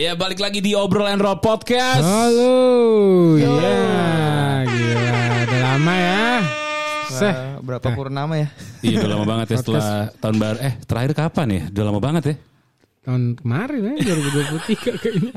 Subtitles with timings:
[0.00, 2.00] Ya balik lagi di obrolan roll podcast.
[2.00, 3.52] Halo, ya,
[4.64, 5.12] gila,
[5.44, 6.24] udah lama ya.
[7.12, 8.48] Seh, berapa purnama ya?
[8.80, 10.58] Iya udah lama banget ya setelah tahun baru.
[10.64, 11.62] Eh terakhir kapan ya?
[11.68, 12.36] Udah lama banget ya.
[13.04, 15.32] tahun kemarin ya, 2023 kayaknya.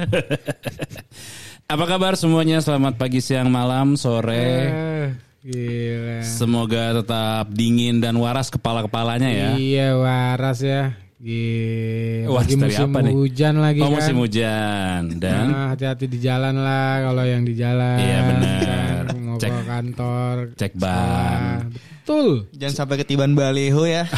[1.76, 2.64] Apa kabar semuanya?
[2.64, 4.48] Selamat pagi, siang, malam, sore.
[4.48, 5.08] Eh,
[5.44, 6.24] gila.
[6.24, 9.50] Semoga tetap dingin dan waras kepala-kepalanya ya.
[9.60, 10.96] Iya, waras ya.
[11.24, 12.28] Gila.
[12.28, 13.14] Wah, lagi musim apa nih?
[13.16, 13.96] hujan lagi Oh kan.
[13.96, 17.96] musim hujan dan Nah, hati-hati di jalan lah kalau yang di jalan.
[17.96, 19.02] Iya, benar.
[19.26, 20.36] Mau Cek- kantor.
[20.54, 21.72] cek ban.
[21.72, 22.52] Betul.
[22.54, 24.04] Jangan sampai ketiban baleho ya.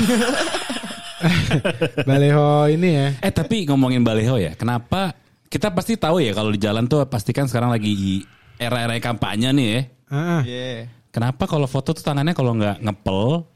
[2.03, 3.07] Baleho ini ya.
[3.19, 5.15] Eh tapi ngomongin baleho ya, kenapa
[5.47, 8.21] kita pasti tahu ya kalau di jalan tuh pastikan sekarang lagi
[8.55, 9.81] era-era kampanye nih ya.
[10.07, 10.89] Ah, Iya.
[11.09, 13.47] Kenapa kalau foto tuh tangannya kalau nggak ngepel,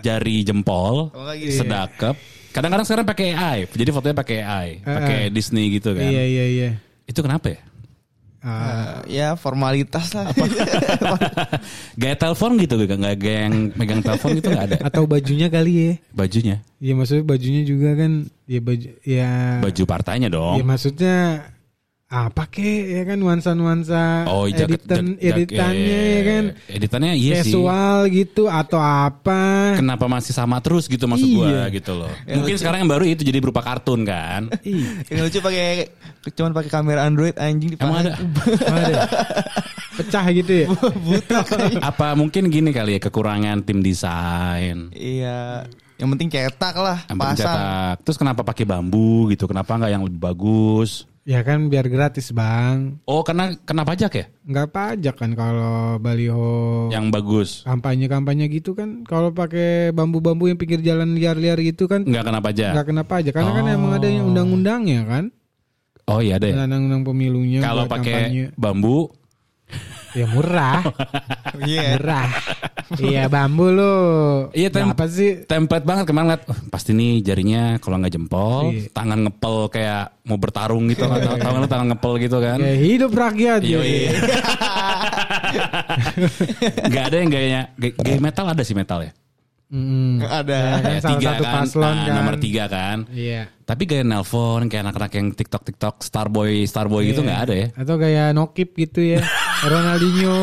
[0.00, 1.52] jari jempol, gini.
[1.52, 2.14] sedakep.
[2.48, 6.02] Kadang-kadang sekarang pakai AI, jadi fotonya pakai AI, pakai Disney gitu kan.
[6.02, 6.70] iya iya iya.
[7.04, 7.60] Itu kenapa ya?
[8.38, 10.30] Ah, Eh, ya formalitas lah.
[12.00, 14.76] Gaya telepon gitu, nggak nggak gaya yang megang telepon gitu nggak ada.
[14.80, 15.92] atau bajunya kali ya.
[16.10, 18.10] Bajunya, Iya maksudnya bajunya juga kan
[18.46, 20.54] ya baju ya baju partainya ya dong.
[20.62, 21.16] maksudnya
[22.08, 27.12] apa kek ya kan nuansa-nuansa Oh, jaket, editan jak- jak- editannya eh, ya kan Editannya
[27.14, 27.52] iya sih.
[28.08, 29.76] gitu atau apa.
[29.76, 31.62] Kenapa masih sama terus gitu maksud gua Iya.
[31.68, 32.08] gitu loh.
[32.24, 34.48] Mungkin sekarang yang baru itu jadi berupa kartun kan.
[34.64, 35.04] Iya.
[35.12, 35.68] Yang lucu pakai
[36.32, 38.16] cuman pakai kamera Android anjing di Emang ada?
[38.80, 39.00] Ada.
[39.94, 40.66] Pecah gitu ya.
[40.96, 41.38] Buta.
[41.92, 44.88] Apa mungkin gini kali ya kekurangan tim desain.
[44.90, 45.68] Iya.
[45.98, 47.28] Yang penting cetak lah, Yang pasang.
[47.36, 47.94] pencetak.
[48.00, 49.44] Terus kenapa pakai bambu gitu?
[49.44, 51.04] Kenapa nggak yang lebih bagus?
[51.28, 53.04] Ya kan biar gratis bang.
[53.04, 54.26] Oh karena kena pajak ya?
[54.48, 57.50] Nggak pajak kan kalau baliho Yang bagus.
[57.68, 59.04] kampanye-kampanye gitu kan.
[59.04, 62.08] Kalau pakai bambu-bambu yang pinggir jalan liar-liar gitu kan.
[62.08, 62.70] Nggak kena pajak.
[62.72, 65.24] nggak kena pajak karena kan emang ada yang undang-undangnya kan
[66.08, 66.56] Oh iya deh.
[66.56, 68.44] undang-undang pemilunya Kalau pakai kampanye.
[68.56, 69.12] bambu,
[70.10, 70.80] ya murah
[71.60, 71.82] Iya.
[71.92, 72.26] murah
[72.96, 73.96] iya bambu lo
[74.50, 76.42] Iya, tem- apa sih template banget kemarin liat.
[76.44, 78.88] "Wah, pasti nih jarinya kalau nggak jempol, Iya.
[78.90, 81.02] tangan ngepel kayak mau bertarung gitu.
[81.02, 82.58] Tahu nggak lu tangan ngepel gitu kan?
[82.58, 83.84] ya hidup rakyat Iya ya.
[83.84, 84.10] iya.
[86.88, 89.12] Gak ada yang gayanya gay, gay metal ada sih metal ya.
[89.68, 90.24] Mm-mm.
[90.24, 90.56] Ada.
[90.56, 92.98] Ya kan salah tiga satu kan, paslon nah, kan nomor tiga kan.
[93.10, 97.26] iya Tapi gaya nelpon kayak anak-anak yang TikTok TikTok Starboy Starboy gitu Iya.
[97.26, 97.66] nggak ada ya?
[97.76, 99.20] atau kayak nokip gitu ya
[99.64, 100.36] Ronaldinho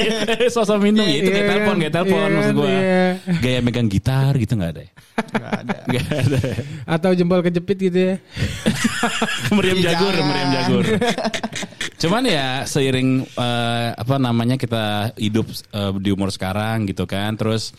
[0.54, 1.80] Sosok minum ya itu kayak Iya telepon kan?
[1.82, 2.66] kayak telepon Iya maksud gua.
[2.66, 3.04] Iya.
[3.38, 4.90] Gaya megang gitar gitu nggak ada ya?
[5.16, 5.76] Nggak ada.
[5.90, 6.38] Nggak ada.
[6.42, 6.56] ya?
[6.86, 8.14] atau jempol kejepit gitu ya
[9.56, 10.84] meriam jagur, meriam jagur.
[11.96, 17.72] Cuman ya seiring eh, apa namanya kita hidup eh, di umur sekarang gitu kan, terus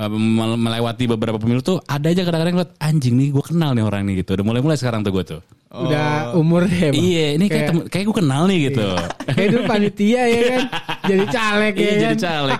[0.00, 4.22] melewati beberapa pemilu tuh ada aja kadang-kadang ngeliat anjing nih gue kenal nih orang nih
[4.22, 4.32] gitu.
[4.32, 5.42] Udah mulai-mulai sekarang tuh gue tuh.
[5.70, 6.98] udah umur ya Bang?
[6.98, 8.86] Iya, ini kayak Kayak- kayak gue kenal nih gitu.
[9.24, 10.62] kayak dulu panitia ya kan
[11.10, 12.58] jadi caleg ya Iya kan jadi caleg.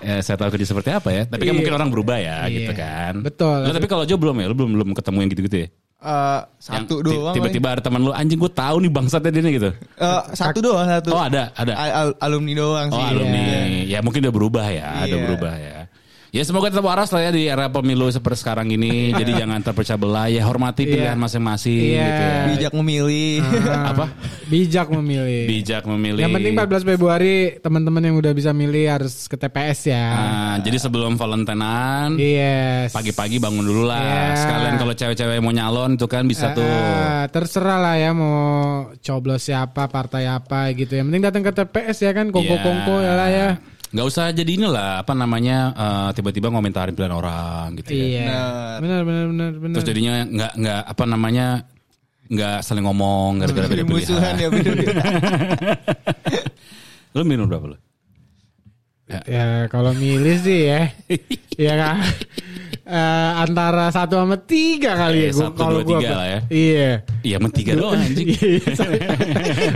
[0.00, 1.22] ya, saya tahu kerja seperti apa ya.
[1.24, 1.56] Tapi kan Iya.
[1.56, 2.54] mungkin orang berubah ya Iya.
[2.54, 3.12] gitu kan.
[3.20, 3.58] Betul.
[3.60, 5.68] Lu tapi kalau Jo belum ya, lu belum belum ketemu yang gitu-gitu ya.
[5.96, 7.34] Eh, Yang satu ti- doang.
[7.34, 9.70] Tiba-tiba ada teman lu anjing gue tahu nih bangsatnya dia nih gitu.
[9.96, 11.08] Eh, satu doang satu.
[11.12, 11.72] Oh ada, ada.
[11.72, 13.04] Al- al- alumni doang Oh sih.
[13.06, 13.40] alumni.
[13.84, 13.84] Iya.
[13.84, 15.24] Ya mungkin udah berubah ya, udah Iya.
[15.24, 15.76] berubah ya.
[16.36, 19.08] Ya semoga tetap waras lah ya di era pemilu seperti sekarang ini.
[19.20, 21.24] Jadi jangan terpecah belah ya hormati pilihan Iya.
[21.24, 22.04] masing-masing Iya.
[22.04, 22.36] gitu ya.
[22.46, 23.40] Bijak memilih.
[23.64, 24.04] Ah, Apa?
[24.46, 26.20] bijak memilih Bijak memilih.
[26.20, 30.04] Yang penting 14 Februari teman-teman yang udah bisa milih harus ke TPS ya.
[30.12, 32.92] Nah, jadi sebelum Valentinean Yes.
[32.92, 34.04] pagi-pagi bangun dulu lah.
[34.04, 34.36] Iya.
[34.36, 36.60] Sekalian kalau cewek-cewek mau nyalon itu kan bisa tuh.
[36.62, 38.36] Ah, terserah lah ya mau
[39.00, 40.92] coblos siapa, partai apa gitu.
[40.92, 43.08] Yang penting datang ke TPS ya kan, kongko-kongko Iya.
[43.08, 43.48] ya lah ya.
[43.94, 48.04] Nggak usah jadi inilah apa namanya eh, tiba-tiba ngomentarin pilihan orang gitu ya.
[48.04, 48.42] Iya.
[48.82, 49.74] Benar benar benar benar.
[49.78, 51.46] Terus jadinya nggak nggak apa namanya
[52.26, 54.34] nggak saling ngomong gara-gara beda Musuhan pilihan.
[54.42, 55.02] ya beda-beda.
[57.16, 57.78] Lu minum berapa lu?
[59.06, 60.90] Ya kalau milih sih ya,
[61.70, 62.02] ya kan.
[62.86, 62.94] Eh,
[63.36, 66.40] antara satu sama tiga kali ya Eh, gua satu, kalau dua, gua tiga lah ya.
[66.46, 66.90] Iya.
[67.20, 68.28] Iya, men tiga doang anjing.
[68.38, 68.70] Iya,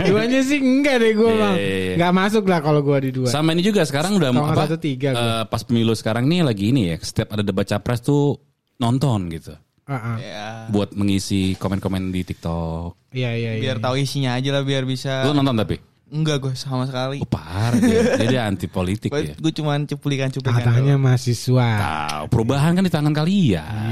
[0.07, 1.55] Duanya sih enggak deh gue Iya, bang.
[1.55, 1.93] iya, iya.
[1.99, 3.27] Enggak masuk lah kalau gue di dua.
[3.27, 4.63] Sama ini juga sekarang udah Kalau nggak apa?
[4.65, 5.19] satu, tiga gua.
[5.19, 8.39] eh, pas pemilu sekarang nih lagi ini ya, setiap ada debat capres tuh
[8.77, 9.59] nonton gitu.
[9.83, 10.15] Ah, ah.
[10.15, 10.47] Ya.
[10.71, 13.11] Buat mengisi komen-komen di TikTok.
[13.11, 13.61] Iya iya iya.
[13.61, 15.27] Biar tahu isinya aja lah biar bisa.
[15.27, 15.75] Lu nonton tapi?
[16.11, 17.23] Enggak gue sama sekali.
[17.23, 18.19] Oh, parah dia.
[18.19, 19.31] Dia anti politik ya.
[19.33, 20.59] Gue cuman cuplikan-cuplikan.
[20.59, 21.07] Katanya doang.
[21.07, 21.69] mahasiswa.
[21.79, 23.91] Tahu, perubahan kan di tangan kalian.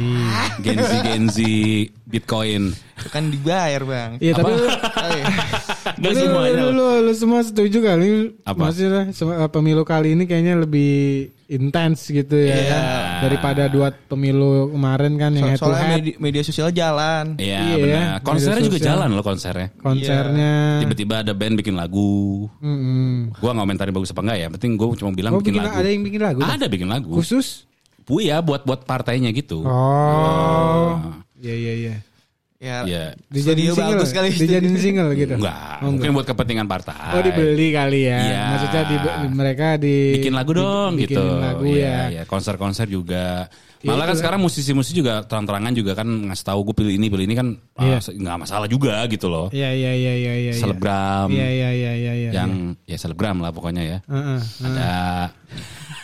[0.59, 1.55] Genzi Genzi
[2.03, 2.75] Bitcoin.
[2.75, 4.11] Itu kan dibayar bang.
[4.19, 5.25] Iya tapi lu, Oh, iya.
[5.99, 6.59] Lu, semuanya.
[6.59, 8.67] lu, lu, lu semua setuju kali Apa?
[8.67, 12.65] Maksudnya eh, pemilu kali ini kayaknya lebih intens gitu ya Iya.
[12.69, 12.83] kan
[13.19, 17.25] daripada dua pemilu kemarin kan yang head So- to soalnya head media, media sosial jalan.
[17.35, 18.03] Iya Iya, benar.
[18.21, 18.89] Konsernya juga sosial.
[18.93, 19.67] jalan loh konsernya.
[19.75, 20.53] konsernya.
[20.79, 22.45] Tiba-tiba ada band bikin lagu.
[22.59, 23.33] Mm-mm.
[23.35, 24.47] Gua nggak komentarin bagus apa enggak ya.
[24.51, 25.75] Penting gue cuma bilang Oh bikin, bikin lagu.
[25.75, 26.39] ada yang bikin lagu?
[26.39, 27.09] Ada bikin lagu.
[27.11, 27.65] Khusus?
[28.05, 29.65] Bu ya buat buat partainya gitu.
[29.65, 31.01] Oh.
[31.35, 31.95] Iya iya iya.
[32.59, 33.05] Ya, Iya.
[33.31, 33.95] Dijadiin single.
[33.95, 34.35] bagus kali.
[34.35, 35.39] Dijadiin single gitu.
[35.39, 37.15] Enggak, Oh, mungkin buat kepentingan partai.
[37.15, 38.19] Oh dibeli kali ya.
[38.19, 38.41] Iya.
[38.51, 38.95] Maksudnya di,
[39.31, 41.23] mereka di bikin lagu dong di- gitu.
[41.23, 41.99] lagu Iya, ya.
[42.11, 42.23] iya.
[42.27, 43.47] konser-konser juga.
[43.79, 44.19] Ya, Malah kan itu.
[44.19, 47.47] sekarang musisi-musisi juga terang-terangan juga kan ngasih tahu gue pilih ini pilih ini kan
[47.79, 47.95] Iya.
[47.95, 49.47] ah, nggak masalah juga gitu loh.
[49.55, 50.53] Iya iya iya iya iya.
[50.53, 52.29] Selebgram Iya iya iya iya iya.
[52.35, 53.97] yang ya selebgram lah pokoknya ya.
[54.03, 54.39] Heeh.
[54.67, 54.91] Ada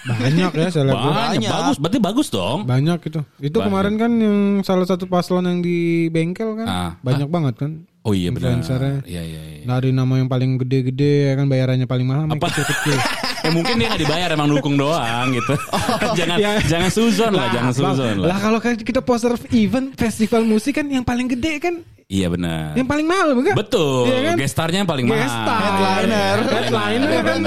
[0.06, 1.02] Banyak ya selebgram.
[1.10, 1.52] banyak, Banyak.
[1.52, 2.60] bagus, berarti bagus dong.
[2.64, 3.20] Banyak itu.
[3.40, 3.66] Itu Banyak.
[3.66, 6.92] kemarin kan yang salah satu paslon yang di bengkel kan Ah.
[7.02, 7.72] banyak banget kan.
[8.02, 8.62] Oh iya benar.
[9.02, 9.22] Iya iya.
[9.26, 9.66] iya.
[9.66, 12.48] Dari nama yang paling gede-gede ya kan bayarannya paling mahal Apa?
[12.48, 12.98] kecil-kecil.
[13.46, 15.54] eh mungkin dia nggak dibayar emang dukung doang gitu.
[16.18, 16.52] jangan ya.
[16.62, 18.38] jangan suzon lah, jangan suzon Lah lah.
[18.38, 22.78] kalau kan kita poster event festival musik kan yang paling gede kan Iya benar.
[22.78, 23.54] yang paling mahal bukan?
[23.58, 24.06] Betul.
[24.06, 24.36] Iya kan?
[24.38, 25.26] Gestarnya yang paling mahal.
[25.26, 25.58] Gestar.
[25.60, 26.38] Headliner.
[26.46, 27.40] Headliner Iya, kan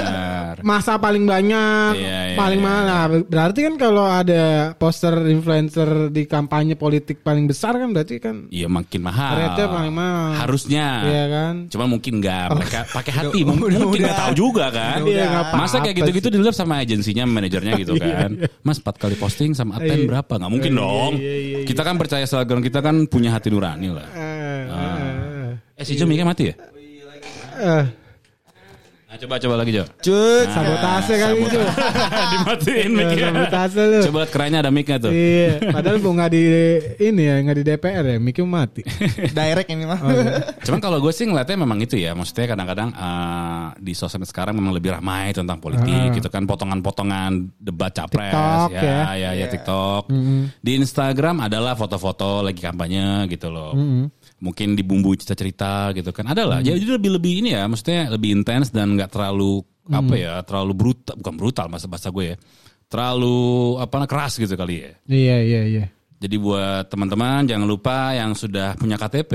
[0.59, 2.67] masa paling banyak, Iya, iya, paling iya.
[2.67, 2.83] mahal.
[2.83, 4.43] Nah, berarti kan kalau ada
[4.75, 9.33] poster influencer di kampanye politik paling besar kan berarti kan Iya makin mahal.
[9.39, 10.31] Rate-nya paling mahal.
[10.35, 10.87] Harusnya.
[11.07, 11.53] Iya kan?
[11.71, 14.99] Cuma mungkin nggak mereka pakai hati mungkin nggak tahu juga kan.
[15.01, 18.35] Iya, nggak apa-apa Masa kayak gitu-gitu dilihat sama agensinya manajernya gitu kan.
[18.59, 19.87] Mas empat kali posting sama Iya.
[19.87, 20.33] Aten berapa?
[20.35, 21.11] Nggak mungkin Iya, dong.
[21.15, 21.63] iya, iya, iya.
[21.63, 24.07] Kita kan percaya selebgram kita kan punya hati nurani lah.
[25.79, 26.55] Eh, Eh si Jo mic mati ya?
[27.57, 27.85] eh,
[29.09, 29.89] Nah, coba coba lagi Jo.
[29.97, 30.45] Cut.
[30.53, 31.57] sabotase kali itu.
[32.31, 33.25] Dimatiin Ya, mic-nya.
[33.33, 33.99] sabotase lu.
[34.05, 35.09] Coba lihat kerennya ada mic-nya tuh.
[35.09, 36.43] Iya, padahal bu nggak di
[37.01, 38.85] ini ya, nggak di DPR ya, Miki mati.
[39.33, 39.97] Direct ini mah.
[39.97, 40.53] Oh, iya.
[40.61, 44.77] Cuman kalau gue sih ngeliatnya memang itu ya, maksudnya kadang-kadang eh, di sosmed sekarang memang
[44.77, 49.01] lebih ramai tentang politik gitu kan, potongan-potongan debat capres, TikTok, ya, ya.
[49.17, 50.03] ya, ya, TikTok.
[50.61, 53.73] Di Instagram adalah foto-foto lagi kampanye gitu loh.
[54.39, 56.59] Mungkin dibumbui cerita-cerita gitu kan, ada lah.
[56.63, 61.13] Jadi lebih lebih ini ya, maksudnya lebih intens dan nggak terlalu apa ya, terlalu brutal,
[61.19, 62.35] bukan brutal bahasa bahasa gue ya,
[62.87, 64.91] terlalu apa keras gitu kali ya.
[65.09, 65.85] Iya iya iya.
[66.19, 69.33] Jadi buat teman-teman jangan lupa yang sudah punya KTP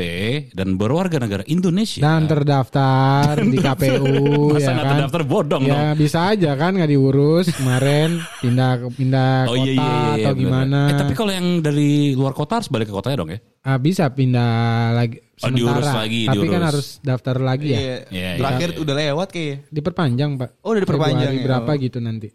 [0.53, 1.97] dan berwarga negara Indonesia.
[1.99, 4.05] Dan terdaftar di KPU
[4.53, 4.93] Masa ya kan.
[4.93, 5.73] terdaftar bodong dong.
[5.73, 10.13] Ya bisa aja kan nggak diurus kemarin pindah pindah Oh kota iya iya iya.
[10.21, 10.43] atau bener.
[10.45, 10.81] gimana.
[10.87, 13.41] Eh tapi kalau yang dari luar kota harus balik ke kotanya dong ya?
[13.65, 14.53] Ah, bisa pindah
[14.93, 15.57] lagi Oh, sementara.
[15.57, 16.53] diurus lagi, Tapi diurus.
[16.53, 17.75] kan harus daftar lagi ya.
[17.75, 17.83] Iya.
[17.83, 18.79] Iya, iya, Terakhir iya.
[18.79, 19.57] udah lewat kayaknya.
[19.67, 20.51] Diperpanjang pak.
[20.61, 21.47] Oh, udah diperpanjang Februari ya?
[21.49, 21.81] berapa Oh.
[21.81, 22.29] gitu nanti.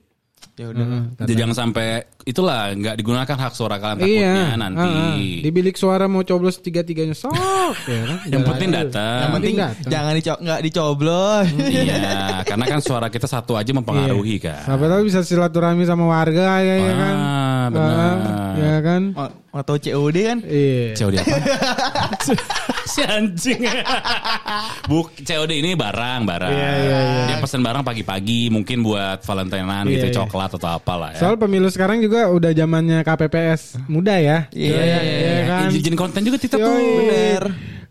[0.59, 0.83] Ya udah.
[0.83, 1.87] Heeh, Jadi jangan sampai
[2.27, 4.83] itulah nggak digunakan hak suara kalian takutnya Iya, nanti.
[4.83, 5.15] ah, ah.
[5.15, 7.31] di bilik suara mau coblos tiga tiganya sok
[7.87, 8.17] ya kan.
[8.27, 9.19] Yang penting datang.
[9.23, 9.87] Yang penting datang.
[9.87, 11.45] jangan dico nggak dicoblos.
[11.63, 14.67] Iya, karena kan suara kita satu aja mempengaruhi kan.
[14.67, 17.15] Siapa tahu bisa silaturahmi sama warga ya, ya kan.
[17.15, 17.95] Ah, benar.
[17.95, 19.01] Ah, ya kan.
[19.49, 20.37] Atau COD kan?
[20.43, 20.87] Iya.
[20.93, 21.35] COD apa?
[22.89, 23.61] si anjing.
[24.91, 26.51] Buk COD ini barang, barang.
[26.51, 27.23] Iya, iya, iya.
[27.29, 30.15] Dia pesan barang pagi-pagi mungkin buat Valentinean Iya, gitu, iya.
[30.25, 31.21] coklat atau apalah ya.
[31.21, 34.49] Soal pemilu sekarang juga udah zamannya KPPS muda ya.
[34.49, 35.69] Iya, Iya, iya, kan.
[35.69, 36.65] Izin konten juga Yoi.
[36.65, 36.77] tuh.
[37.05, 37.43] Bener.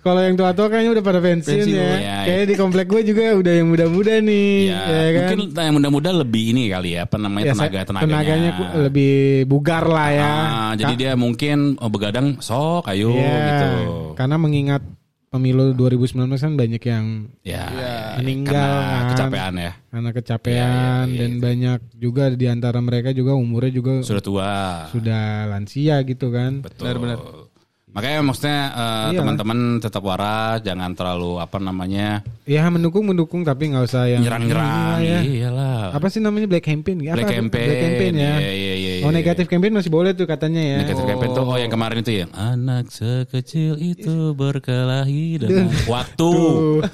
[0.08, 1.76] Kalau yang tua-tua kayaknya udah pada pensiun, Pensiun.
[1.76, 1.92] ya.
[1.94, 5.36] Iya, Kayaknya di komplek gue juga udah yang muda-muda nih, Ya, ya kan.
[5.36, 8.08] mungkin yang muda-muda lebih ini kali ya, apa namanya Ya, tenaga tenaganya.
[8.08, 8.50] tenaganya
[8.80, 9.14] lebih
[9.44, 10.32] bugar lah ya.
[10.32, 13.68] Ah, jadi dia mungkin oh, begadang sok ayo Iya, gitu.
[14.14, 14.80] Karena mengingat
[15.28, 17.04] pemilu 2019 kan banyak yang
[17.42, 17.68] Ya,
[18.16, 19.08] meninggal karena kan.
[19.12, 19.72] kecapean ya.
[19.88, 20.72] karena kecapean Iya,
[21.04, 21.18] iya, iya.
[21.18, 24.52] dan banyak juga di antara mereka juga umurnya juga Sudah tua.
[24.88, 26.64] sudah lansia gitu kan.
[26.64, 27.47] Betul.
[27.88, 29.18] Makanya maksudnya eh, Iya.
[29.18, 35.00] teman-teman tetap waras, jangan terlalu apa namanya Ya mendukung mendukung tapi nggak usah yang nyerang-nyerang.
[35.00, 35.20] Iya, ya.
[35.24, 35.82] Iyalah.
[35.92, 37.00] Apa sih namanya black campaign?
[37.02, 37.16] Apa?
[37.16, 37.66] Black campaign.
[37.66, 38.34] Black campaign ya.
[38.38, 39.16] Iya, iya, iya, Oh iya.
[39.18, 40.78] negatif campaign masih boleh tuh katanya ya.
[40.80, 46.30] Negatif campaign tuh oh yang kemarin itu ya anak sekecil itu berkelahi dengan waktu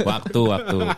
[0.01, 0.79] waktu waktu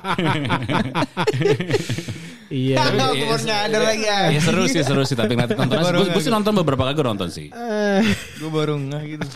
[2.47, 2.79] Iya.
[2.79, 4.31] Baru nyadar lagi ya.
[4.31, 7.27] ya seru sih seru sih tapi nanti nonton gue sih nonton beberapa kali gue nonton
[7.27, 8.07] sih Eh,
[8.39, 9.27] Gue baru ngeh gitu.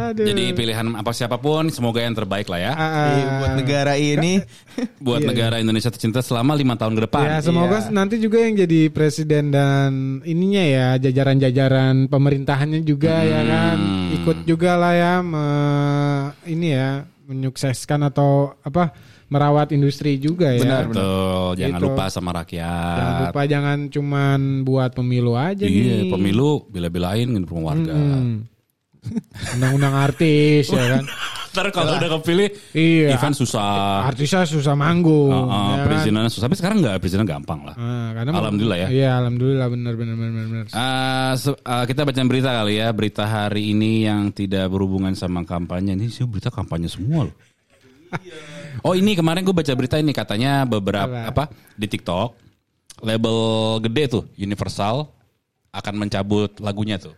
[0.00, 0.22] Aduh.
[0.22, 4.32] jadi pilihan apa siapa pun semoga yang terbaik lah ya Iya, buat negara ini.
[5.00, 7.90] buat negara Indonesia tercinta selama lima tahun ke depan Ya semoga Iya.
[7.90, 9.90] nanti juga yang jadi presiden dan
[10.22, 14.14] ininya ya jajaran-jajaran pemerintahannya juga ya kan Hmm.
[14.14, 16.08] ikut juga lah ya me-
[16.46, 16.88] ini ya
[17.24, 18.94] menyukseskan atau apa
[19.28, 20.88] merawat industri juga ya.
[20.88, 21.86] betul jangan Gitu.
[21.86, 26.08] lupa sama rakyat Jangan lupa jangan cuman buat pemilu aja iya nih.
[26.08, 27.28] pemilu bila-bilain
[27.60, 28.48] warga Hmm.
[29.56, 31.04] Undang-undang artis ya kan.
[31.48, 33.18] Ntar kalau udah kepilih, Iya.
[33.18, 34.04] event susah.
[34.06, 35.32] Artisnya susah manggung.
[35.32, 35.84] Uh, uh, ya kan?
[35.90, 36.44] perizinan susah.
[36.46, 37.74] Tapi sekarang nggak perizinan gampang lah.
[37.74, 38.88] Ah, karena Alhamdulillah ya.
[38.92, 40.64] Iya, alhamdulillah benar benar benar benar.
[40.68, 45.42] Eh, se- eh, kita baca berita kali ya, berita hari ini yang tidak berhubungan sama
[45.42, 45.98] kampanye.
[45.98, 47.34] Ini sih berita kampanye semua loh.
[48.86, 52.28] oh ini kemarin gue baca berita ini katanya beberapa apa di TikTok
[53.04, 53.36] label
[53.84, 55.10] gede tuh Universal
[55.68, 57.12] akan mencabut lagunya tuh.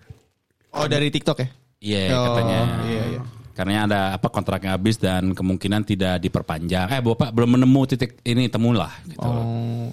[0.73, 1.49] Oh dari TikTok ya?
[1.81, 2.59] Iya Oh, katanya.
[2.85, 3.21] iya, iya.
[3.51, 6.89] Karena ada apa kontraknya habis dan kemungkinan tidak diperpanjang.
[6.89, 8.93] Eh bapak belum menemu titik ini temu lah.
[9.05, 9.21] Gitu.
[9.21, 9.89] Oh.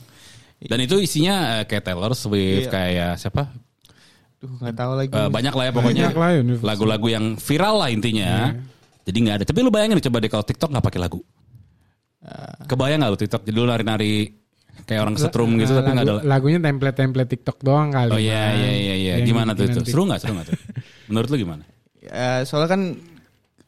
[0.58, 2.72] Dan itu isinya eh, kayak Taylor Swift, Iya.
[2.72, 3.52] kayak siapa?
[4.38, 5.10] Duh nggak tahu lagi.
[5.10, 6.64] Eh, banyak lah ya pokoknya Universal.
[6.64, 8.52] lagu-lagu yang viral lah intinya.
[9.04, 9.46] Jadi nggak ada.
[9.48, 11.20] Tapi lu bayangin coba deh kalau TikTok nggak pakai lagu.
[12.68, 13.42] Kebayang nggak lu TikTok?
[13.44, 14.14] Jadi lu nari-nari
[14.84, 16.14] kayak orang setrum gitu tapi nggak ada.
[16.20, 18.12] Lagu- lagunya template-template TikTok doang kali.
[18.12, 19.14] Oh iya iya iya iya.
[19.24, 19.80] Gimana tuh itu?
[19.84, 20.20] Seru nggak?
[20.20, 20.56] Seru nggak tuh?
[21.08, 21.64] Menurut lu gimana?
[22.08, 22.82] Ya, soalnya kan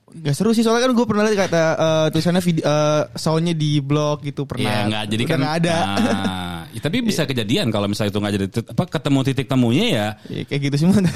[0.10, 3.78] Gak seru sih soalnya kan gue pernah lihat kata eh, tulisannya video eh, soundnya di
[3.78, 4.78] blog gitu Iya pernah.
[4.90, 5.38] nggak jadi Udah kan.
[5.38, 5.78] nggak ada.
[6.10, 10.08] Nah, ya, tapi bisa kejadian kalau misalnya itu nggak jadi apa ketemu titik temunya ya.
[10.34, 10.98] Ya, kayak gitu semua.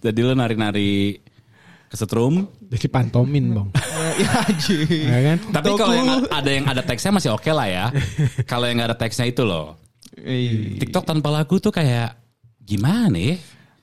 [0.00, 1.20] Jadi lu nari-nari
[1.92, 2.48] kesetrum.
[2.72, 3.68] Jadi pantomin, Bang.
[4.22, 4.88] ya anjir.
[4.88, 5.36] ya kan?
[5.52, 7.86] Tapi kalau yang ada yang ada teksnya masih oke lah ya.
[8.48, 9.76] kalau yang nggak ada teksnya itu loh.
[10.16, 10.80] Iya.
[10.80, 12.16] TikTok tanpa lagu tuh kayak
[12.64, 13.36] gimana ya?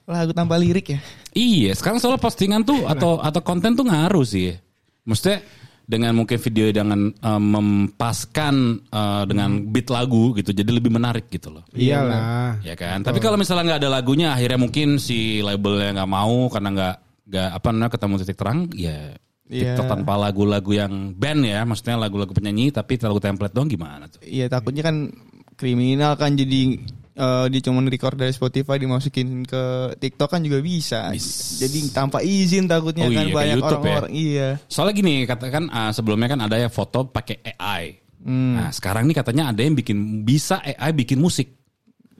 [0.07, 0.99] Lagu tanpa lirik ya.
[1.35, 4.55] Iya, sekarang soal postingan tuh atau atau konten tuh ngaruh sih.
[5.03, 5.43] Maksudnya
[5.83, 8.55] dengan mungkin video dengan eh, mempaskan
[8.87, 11.67] eh, dengan beat lagu gitu, jadi lebih menarik gitu loh.
[11.75, 12.63] Iyalah.
[12.63, 13.03] Ya kan.
[13.03, 16.95] Tapi kalau misalnya nggak ada lagunya, akhirnya mungkin si labelnya nggak mau karena nggak
[17.27, 18.99] nggak apa namanya ketemu titik terang, ya
[19.47, 19.79] Iya.
[19.79, 24.19] TikTok tanpa lagu-lagu yang band ya, maksudnya lagu-lagu penyanyi tapi lagu template doang gimana tuh?
[24.27, 25.07] Iya takutnya kan
[25.55, 26.83] kriminal kan jadi
[27.17, 29.63] eh, dia cuma record dari Spotify dimasukin ke
[29.97, 31.09] TikTok kan juga bisa.
[31.57, 33.65] Jadi tanpa izin takutnya Oh kan iya, banyak ya.
[33.65, 34.11] orang-orang.
[34.13, 34.47] Iya.
[34.69, 37.83] Soalnya gini, katakan ah, sebelumnya kan ada ya foto pakai AI.
[38.21, 38.55] Hmm.
[38.55, 41.49] Nah, sekarang nih katanya ada yang bikin bisa AI bikin musik.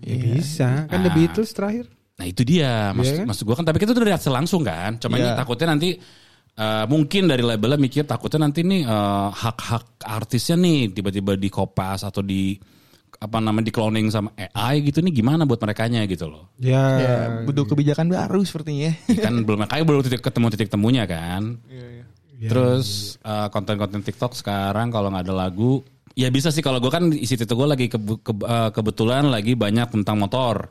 [0.01, 0.69] Ya bisa.
[0.89, 1.15] Kan The Ah.
[1.15, 1.85] Beatles terakhir.
[2.17, 2.93] Nah, itu dia.
[2.97, 3.27] Maksud, Iya kan?
[3.29, 4.97] maksud gua kan tapi itu udah reaksi langsung kan.
[4.97, 5.37] Cuma ini Iya.
[5.37, 5.89] takutnya nanti
[6.57, 12.01] eh, mungkin dari labelnya mikir takutnya nanti nih eh, hak-hak artisnya nih tiba-tiba di kopas
[12.01, 12.57] atau di
[13.17, 16.53] apa namanya di cloning sama AI gitu nih gimana buat merekanya gitu loh.
[16.57, 16.83] Ya.
[16.97, 18.93] Ya, butuh kebijakan baru sepertinya.
[19.07, 21.57] Ya kan belum kayak belum titik ketemu titik temunya kan.
[22.37, 22.49] Ya.
[22.49, 25.81] Terus eh, konten-konten TikTok sekarang kalau nggak ada lagu,
[26.13, 29.57] ya bisa sih kalau gue kan isi TikTok gue lagi kebu- ke- eh, kebetulan lagi
[29.57, 30.69] banyak tentang motor.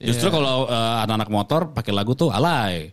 [0.00, 2.90] Justru kalau eh, anak-anak motor pakai lagu tuh alay.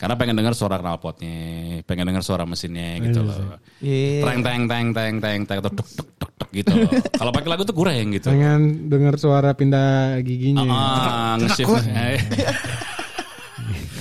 [0.00, 1.36] Karena pengen dengar suara knalpotnya,
[1.84, 3.60] pengen dengar suara mesinnya gitu loh.
[3.84, 4.24] Iya.
[4.24, 6.88] Teng teng teng teng teng teng tuk tuk tuk tuk tuk gitu loh.
[7.20, 8.32] Kalau pakai lagu tuh kurang gitu.
[8.32, 10.64] Pengen dengar suara pindah giginya.
[10.64, 11.68] Ah, nge-shift.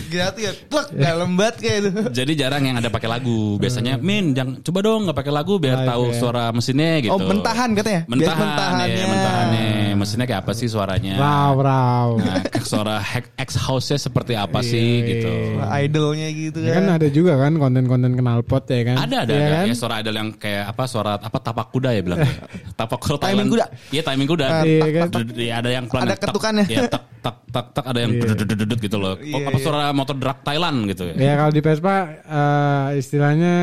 [0.10, 0.52] Gitu ya.
[0.66, 1.90] Plek, dalam banget kayak itu.
[2.20, 3.56] Jadi jarang yang ada pakai lagu.
[3.56, 6.16] Biasanya, Min, jangan coba dong nggak pakai lagu biar Live tahu ya.
[6.16, 7.14] suara mesinnya gitu.
[7.14, 8.02] Oh, mentahan katanya?
[8.04, 8.86] Biar Mentahan, mentahannya.
[8.90, 9.66] ya, mentahannya.
[9.96, 11.14] Mesinnya kayak apa sih suaranya?
[11.16, 12.08] Raw, raw.
[12.16, 15.32] Nah, suara hack X house-nya seperti apa sih gitu.
[15.56, 16.96] Wah, idolnya gitu Ya kan kan.
[16.98, 18.96] ada juga kan konten-konten knalpot ya kan?
[18.98, 19.66] Ada ada ya ada kan?
[19.68, 22.20] ya suara idol yang kayak apa suara apa tapak kuda ya bilang.
[22.80, 23.20] tapak kuda.
[23.22, 23.66] Timing kuda.
[23.92, 24.46] Iya timing kuda.
[24.48, 25.08] Ah, Iya kan?
[25.36, 26.66] Iya, ada yang Ada ketukannya.
[26.66, 28.76] Iya tak tak tak tak ada yang Iya.
[28.80, 29.14] gitu loh.
[29.20, 29.60] Iya, apa iya.
[29.60, 31.14] suara motor drag Thailand gitu ya.
[31.16, 33.56] Ya kalau di Vespa eh, istilahnya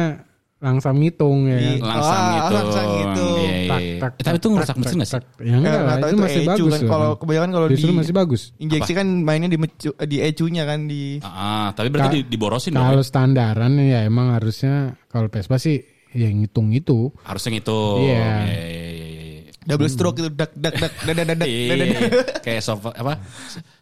[0.57, 1.77] langsam ngitung ya kan.
[1.87, 2.55] Langsung Ah, gitu.
[2.55, 3.25] langsung gitu.
[3.37, 5.21] Iya, iya, Tak, tak, Eh, tapi itu ngerusak mesin gak sih?
[5.43, 6.89] Ya enggak lah, itu itu masih ecu bagus kan.
[6.89, 8.43] Kalau kebanyakan kalau di- masih bagus.
[8.57, 12.73] Injeksi kan mainnya di mecu- di ecunya kan di Ah, tapi berarti Ka- di- diborosin
[12.73, 12.83] dong.
[12.83, 13.07] Kalau ya?
[13.07, 14.75] standaran ya emang harusnya
[15.07, 15.77] kalau Vespa sih
[16.11, 17.13] ya ngitung itu.
[17.21, 18.01] Harusnya gitu.
[18.03, 18.29] Iya.
[19.63, 22.01] Double stroke itu dak dak dak dak dak dak dak dak, dak.
[22.41, 23.19] kayak soft apa?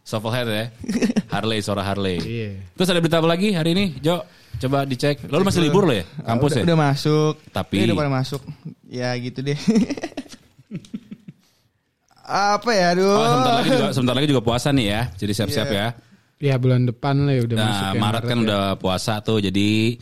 [0.04, 0.64] Soft head ya.
[1.32, 2.20] Harley suara Harley.
[2.20, 2.50] Iya.
[2.76, 4.20] Terus ada berita apa lagi hari ini, Jo?
[4.54, 5.24] Coba dicek.
[5.26, 6.04] Lalu masih libur lo ya?
[6.22, 6.64] Kampus udah, ya?
[6.68, 7.34] udah masuk.
[7.50, 8.40] Tapi- Iya, udah pada masuk.
[8.86, 9.56] Ya gitu deh.
[12.24, 13.04] Apa ya aduh.
[13.04, 15.00] Oh, sebentar lagi juga sebentar lagi juga puasa nih ya.
[15.12, 15.76] Jadi siap-siap Iya.
[15.76, 15.86] ya.
[16.40, 18.44] Ya bulan depan lah ya udah masuk Nah, ya, Maret kan ya.
[18.44, 19.38] udah puasa tuh.
[19.40, 19.96] Jadi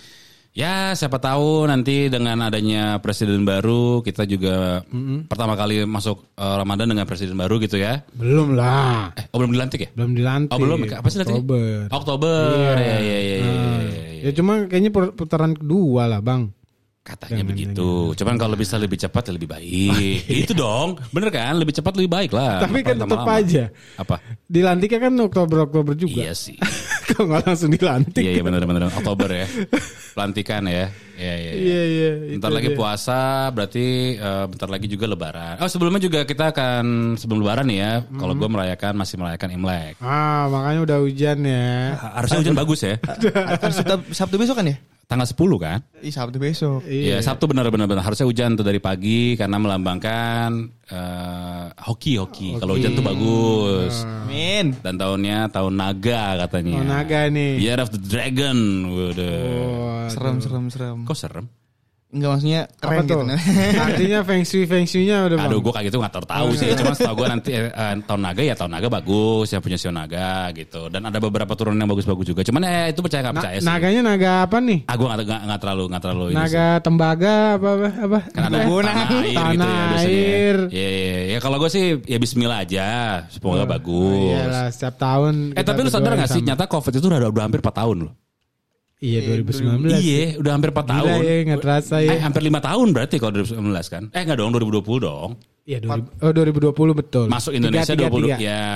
[0.52, 4.85] ya siapa tahu nanti dengan adanya presiden baru kita juga
[5.25, 8.04] pertama kali masuk eh, Ramadan dengan presiden baru gitu ya.
[8.12, 9.16] Belum lah.
[9.16, 9.90] Eh, oh belum dilantik ya?
[9.97, 10.52] Belum dilantik.
[10.52, 11.35] Oh belum, apa sih dilantik?
[11.40, 11.76] Oktober.
[11.88, 12.44] Oktober.
[12.76, 12.85] Iya.
[12.85, 14.21] Ya, ya, ya, ya, Nah, ya, ya.
[14.23, 16.52] Ya cuma kayaknya put- putaran kedua lah bang.
[17.02, 17.90] Katanya Jangan, begitu.
[18.14, 20.23] Cuman kalau bisa lebih cepat ya lebih baik.
[20.47, 21.02] Itu dong.
[21.11, 21.59] Bener kan?
[21.59, 22.62] Lebih cepat lebih baik lah.
[22.62, 23.64] Tapi kan tetap aja.
[23.99, 24.23] Apa?
[24.47, 26.23] Dilantiknya kan Oktober Oktober juga.
[26.23, 26.54] Iya sih.
[27.12, 28.23] Kok nggak langsung dilantik?
[28.25, 29.47] iya iya benar benar Oktober ya.
[30.16, 30.88] Pelantikan ya.
[31.12, 31.52] Iya iya.
[31.52, 32.11] Iya iya.
[32.37, 32.78] Bentar itu lagi dia.
[32.78, 33.21] puasa,
[33.52, 35.54] berarti eh, bentar lagi juga Lebaran.
[35.61, 37.92] Oh sebelumnya juga kita akan sebelum Lebaran nih ya.
[38.09, 39.95] Kalau gue merayakan masih merayakan Imlek.
[40.00, 41.97] Ah makanya udah hujan ya.
[42.16, 42.95] Harusnya hujan bagus ya.
[43.76, 44.76] Sabtu, Sabtu besok kan ya?
[45.06, 45.78] Tanggal 10 kan?
[46.00, 46.82] Ih, Sabtu besok.
[46.85, 48.02] Iya, Sabtu benar-benar benar.
[48.02, 50.50] Harusnya hujan tuh dari pagi karena melambangkan
[50.88, 52.59] eh, hoki hoki.
[52.59, 54.02] Kalau hujan tuh bagus.
[54.04, 54.75] Amin.
[54.82, 56.80] Dan tahunnya tahun naga katanya.
[56.80, 57.61] Oh naga nih.
[57.61, 58.59] Year of the Dragon.
[58.90, 59.30] Waduh.
[59.62, 60.99] Oh, Serem, serem, serem.
[61.06, 61.47] Kok serem?
[62.12, 63.25] Enggak maksudnya apa keren tuh?
[63.25, 63.25] gitu.
[63.88, 65.49] Artinya feng shui feng shui-nya udah bang.
[65.49, 66.69] Aduh, gue kayak gitu nggak tahu tahu sih.
[66.78, 69.88] Cuma setahu gue nanti eh, eh, tahun naga ya tahun naga bagus, yang punya sio
[69.88, 70.92] naga gitu.
[70.92, 72.45] Dan ada beberapa turunan yang bagus-bagus juga.
[72.45, 73.64] Cuman eh itu percaya nggak Na- percaya sih.
[73.64, 74.78] naganya naga apa nih?
[74.85, 76.37] Ah, gue nggak nggak- terlalu nggak terlalu ini.
[76.37, 77.88] Naga tembaga apa apa?
[77.97, 78.19] apa?
[78.28, 78.85] Kan ada Gunung.
[78.85, 80.21] tanah air gitu ya Tanah biasanya.
[80.21, 80.57] air.
[80.69, 81.38] Iya, iya, iya.
[81.40, 82.87] kalau gue sih ya Bismillah aja.
[83.33, 84.37] Semoga bagus.
[84.37, 85.57] Iyalah setiap tahun.
[85.57, 88.12] Eh tapi lu sadar gak sih nyata COVID itu udah, udah hampir 4 tahun loh.
[89.02, 89.99] Iya 2019.
[89.99, 91.21] Iya, udah hampir 4 Gila tahun.
[91.21, 92.11] ya nggak terasa ya.
[92.14, 94.02] Eh, hampir 5 tahun berarti kalau 2019 kan.
[94.14, 95.30] Eh enggak dong 2020 dong.
[95.62, 97.26] Iya 2000 oh 2020 betul.
[97.26, 98.37] Masuk Indonesia Tiga, tiga, 20 tiga.
[98.38, 98.66] ya.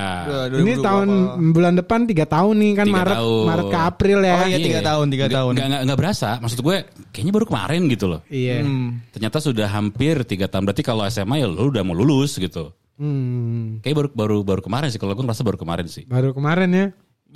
[0.51, 1.09] Ini tahun
[1.51, 3.45] bulan depan tiga tahun nih kan Tiga Maret tahun.
[3.47, 4.35] Maret ke April ya.
[4.35, 5.53] Oh iya, tiga tahun, tiga Nggak- tahun.
[5.55, 6.31] Nggak, nggak, nggak berasa.
[6.39, 6.77] Maksud gue
[7.11, 8.21] kayaknya baru kemarin gitu loh.
[8.27, 8.57] Iya.
[8.63, 8.89] Hmm.
[9.11, 10.63] Ternyata sudah hampir 3 tahun.
[10.63, 12.71] Berarti kalau SMA ya lu udah mau lulus gitu.
[12.99, 13.79] Hmm.
[13.79, 14.99] Kayak baru baru baru kemarin sih.
[14.99, 16.03] Kalau gue ngerasa baru kemarin sih.
[16.07, 16.87] Baru kemarin ya.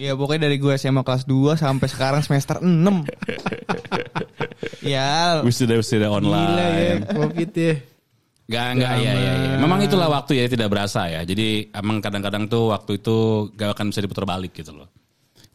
[0.00, 3.04] Ya pokoknya dari gue SMA kelas 2 sampai sekarang semester 6.
[4.80, 7.00] ya, Wisuda wisuda Gila ya online.
[7.04, 7.74] Covid ya.
[8.50, 9.52] Gak, enggak, ya, ya, ya.
[9.60, 11.20] Memang itulah waktu ya tidak berasa ya.
[11.20, 14.88] Jadi emang kadang-kadang tuh waktu itu gak akan bisa diputar balik gitu loh.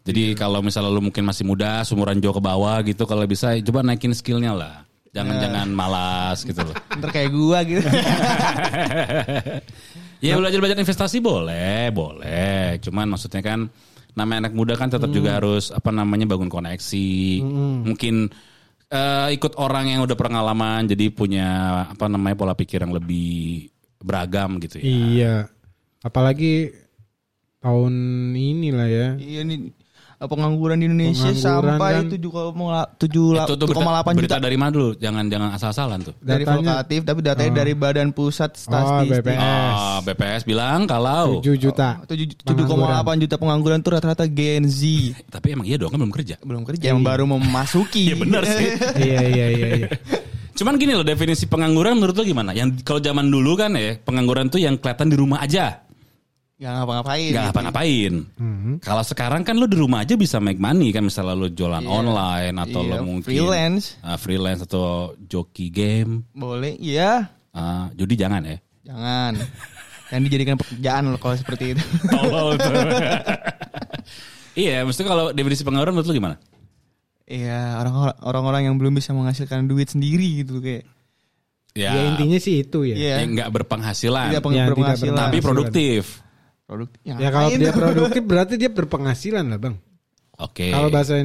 [0.06, 3.82] Jadi kalau misalnya lu mungkin masih muda, sumuran jauh ke bawah gitu, kalau bisa coba
[3.82, 4.86] naikin skillnya lah.
[5.10, 6.76] Jangan-jangan malas gitu loh.
[7.02, 7.88] ntar kayak gue gitu.
[10.30, 12.78] ya belajar-belajar investasi boleh, boleh.
[12.78, 13.66] Cuman maksudnya kan
[14.16, 17.12] namanya anak muda kan tetap juga harus apa namanya bangun koneksi.
[17.86, 18.16] Mungkin
[18.90, 21.48] eh, ikut orang yang udah pengalaman jadi punya
[21.92, 23.70] apa namanya pola pikir yang lebih
[24.00, 24.86] beragam gitu ya.
[24.88, 25.36] Iya.
[26.02, 26.72] Apalagi
[27.60, 27.94] tahun
[28.34, 29.08] inilah ya.
[29.20, 29.85] Iya nih
[30.28, 34.72] pengangguran di Indonesia Pengangguran sampai kan- 7,8 Itu tuh berita, 7,8 berita juta dari mana
[34.72, 34.90] dulu?
[34.96, 36.14] Jangan jangan asal-asalan tuh.
[36.18, 39.22] dari Datanya- Volkatif tapi datanya dari Badan Pusat Statistik.
[39.22, 39.74] BPS.
[39.76, 41.90] Oh, BPS bilang kalau 7 juta.
[42.04, 44.82] 7 7,8 juta pengangguran tuh rata-rata Gen Z.
[45.28, 46.36] tapi emang iya dong kan belum kerja.
[46.42, 48.06] Belum kerja yang baru memasuki.
[48.08, 48.68] Iya benar sih.
[49.02, 49.88] iya iya iya iya.
[50.54, 52.52] Cuman gini loh definisi pengangguran menurut lo gimana?
[52.52, 55.84] Yang kalau zaman dulu kan ya pengangguran tuh yang kelihatan di rumah aja,
[56.56, 57.30] Gak ngapa-ngapain.
[57.30, 58.14] nggak ngapa-ngapain.
[58.80, 62.54] Kalau sekarang kan lo di rumah aja bisa make money kan misalnya lo jualan online
[62.58, 64.00] atau Iya, lo mungkin freelance.
[64.00, 67.28] ah, freelance atau joki game, Boleh, iya.
[67.52, 68.56] Ah, judi jangan ya.
[68.84, 69.32] Jangan.
[70.08, 71.82] Yang dijadikan pekerjaan loh kalau seperti itu.
[72.10, 72.56] Tolol
[74.56, 76.36] iya, maksudnya kalau definisi pengangguran menurut lo gimana?
[77.26, 80.84] Iya, orang-orang orang-orang yang belum bisa menghasilkan duit sendiri gitu kayak.
[81.76, 82.96] Ya, Ya intinya sih itu ya.
[82.96, 83.14] Iya.
[83.20, 85.18] yang nggak berpenghasilan, Tidak peng- Ya, tidak berpenghasilan.
[85.20, 86.02] tapi produktif.
[86.66, 86.90] Produk.
[87.02, 89.76] Ya kalau dia produktif berarti dia berpenghasilan lah bang.
[90.36, 90.68] Oke.
[90.68, 91.16] Kalau bahasa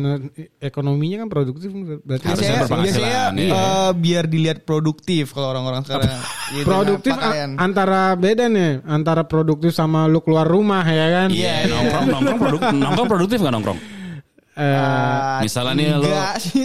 [0.62, 1.74] ekonominya kan produktif
[2.06, 3.58] berarti Harusnya biasanya, berpenghasilan, biasanya iya.
[3.58, 6.06] eh, biar dilihat produktif kalau orang-orang sekarang.
[6.54, 7.14] Gitu, produktif
[7.58, 11.28] antara beda nih antara produktif sama lu keluar rumah ya kan.
[11.34, 13.78] Iya, nongkrong, nongkrong, produk, nongkrong produktif nggak nongkrong?
[14.54, 16.10] Eh, Ah, Misalnya nih lo,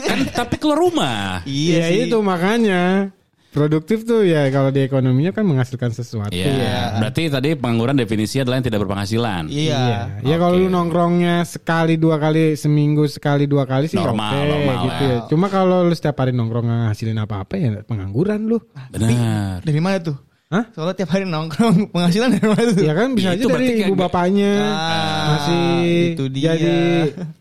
[0.06, 1.42] kan tapi keluar rumah.
[1.50, 2.02] Iya ya sih.
[2.12, 3.10] itu makanya
[3.56, 6.36] produktif tuh ya kalau di ekonominya kan menghasilkan sesuatu.
[6.36, 9.44] Iya, berarti tadi pengangguran definisinya adalah yang tidak berpenghasilan.
[9.48, 10.20] Iya.
[10.20, 10.62] Ya kalau Oke.
[10.62, 15.16] lu nongkrongnya sekali dua kali seminggu sekali dua kali sih Normal, oke normal gitu ya.
[15.16, 15.20] ya.
[15.32, 18.60] Cuma kalau lu setiap hari nongkrong nggak ngasilin apa-apa ya pengangguran lu.
[18.92, 19.64] Benar.
[19.64, 20.18] Dari mana tuh?
[20.46, 20.62] Hah?
[20.78, 22.84] Soalnya tiap hari nongkrong penghasilan dari mana tuh?
[22.84, 25.66] Ya kan bisa Itu aja dari ibu bapaknya Ah, masih
[26.14, 26.54] itu dia.
[26.54, 26.78] jadi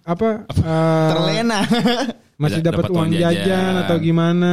[0.06, 0.28] apa
[0.64, 1.60] eh, Terlena.
[2.34, 3.72] masih Dapat uang jajan, jajan.
[3.84, 4.52] atau gimana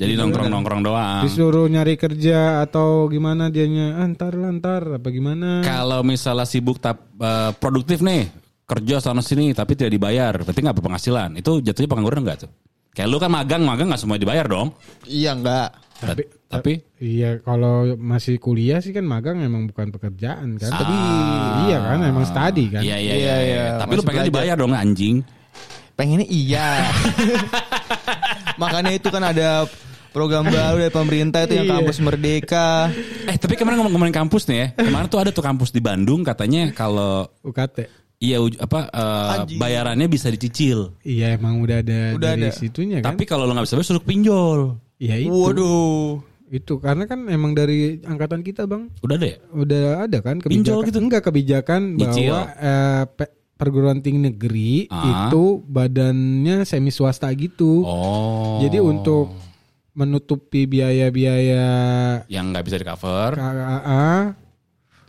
[0.00, 1.22] Jadi nongkrong-nongkrong doang.
[1.22, 6.78] disuruh nyari kerja atau gimana dianya ah, ntar lah ntar apa gimana Kalau misalnya sibuk
[6.78, 8.32] tap, eh, produktif nih,
[8.64, 11.36] kerja sana sini tapi tidak dibayar, berarti nggak berpenghasilan.
[11.36, 12.50] Itu jatuhnya pengangguran nggak tuh?
[12.90, 14.72] Kayak lu kan magang, magang nggak semua dibayar dong.
[15.04, 15.68] iya enggak.
[15.96, 21.60] tapi Tapi iya kalau masih kuliah sih kan magang emang bukan pekerjaan kan tapi Ah.
[21.62, 23.36] iya kan emang study kan iya iya Iya, iya.
[23.36, 23.36] iya.
[23.44, 23.64] iya.
[23.76, 24.32] Tapi lu Masih pengen belajar.
[24.32, 25.16] dibayar dong anjing.
[25.92, 26.68] Pengennya iya.
[28.60, 29.68] Makanya itu kan ada
[30.10, 31.74] program baru dari pemerintah itu yang Iya.
[31.76, 32.90] kampus merdeka.
[33.24, 34.66] Eh tapi kemarin ngomong-ngomongin kampus nih ya.
[34.76, 37.86] Kemarin tuh ada tuh kampus di Bandung katanya kalau UKT
[38.18, 39.56] iya apa eh, Anjing.
[39.56, 40.92] bayarannya bisa dicicil.
[41.00, 42.52] iya emang udah ada Udah dari ada.
[42.52, 44.60] situnya kan Tapi kalau lu nggak bisa bayar suruh pinjol.
[44.96, 46.20] iya itu Waduh.
[46.50, 49.38] itu karena kan emang dari angkatan kita bang Udah deh.
[49.50, 50.98] udah ada kan Pinjol kebijakan gitu?
[51.00, 52.28] enggak kebijakan Nyicil.
[52.28, 55.28] bahwa eh, pe- perguruan tinggi negeri Ah.
[55.28, 57.84] itu badannya semi swasta gitu.
[57.84, 58.56] Oh.
[58.58, 59.32] Jadi untuk
[60.00, 61.68] menutupi biaya-biaya
[62.32, 63.36] yang nggak bisa di cover.
[63.36, 64.32] KAA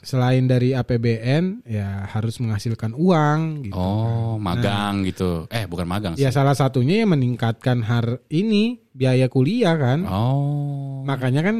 [0.01, 3.77] selain dari APBN ya harus menghasilkan uang gitu.
[3.77, 5.45] Oh, magang gitu.
[5.54, 6.25] Eh, bukan magang sih.
[6.25, 10.04] Ya salah satunya ya meningkatkan har ini biaya kuliah kan.
[10.10, 11.06] Oh.
[11.06, 11.56] Makanya kan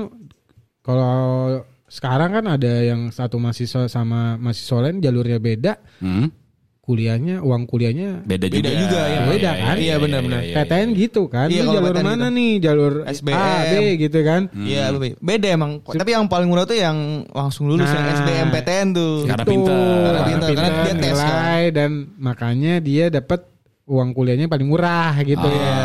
[0.82, 6.34] kalau sekarang kan ada yang satu mahasiswa sama mahasiswa lain jalurnya beda, Hmm?
[6.82, 8.82] Kuliahnya uang kuliahnya Beda, Beda juga.
[8.82, 9.20] juga, ya.
[9.24, 9.76] Beda kan?
[9.78, 10.42] Iya, benar-benar.
[10.44, 11.48] PTN gitu kan.
[11.48, 12.36] Iya, jalur PTN mana gitu.
[12.36, 12.52] nih?
[12.58, 13.38] Jalur SBM.
[13.38, 14.42] A, B gitu kan.
[14.52, 15.72] Iya, be- beda emang.
[15.80, 16.98] Tapi yang paling murah tuh yang
[17.30, 18.18] langsung lulus yang Nah.
[18.18, 19.14] SBM PTN tuh.
[19.24, 19.78] Karena pintar.
[19.78, 21.22] Karena pintar, karena dia tes kan.
[21.22, 23.40] nilai dan makanya dia dapat
[23.84, 25.54] uang kuliahnya paling murah gitu Oh.
[25.54, 25.82] ya.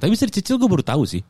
[0.00, 1.20] Tapi bisa dicicil gue baru tahu sih.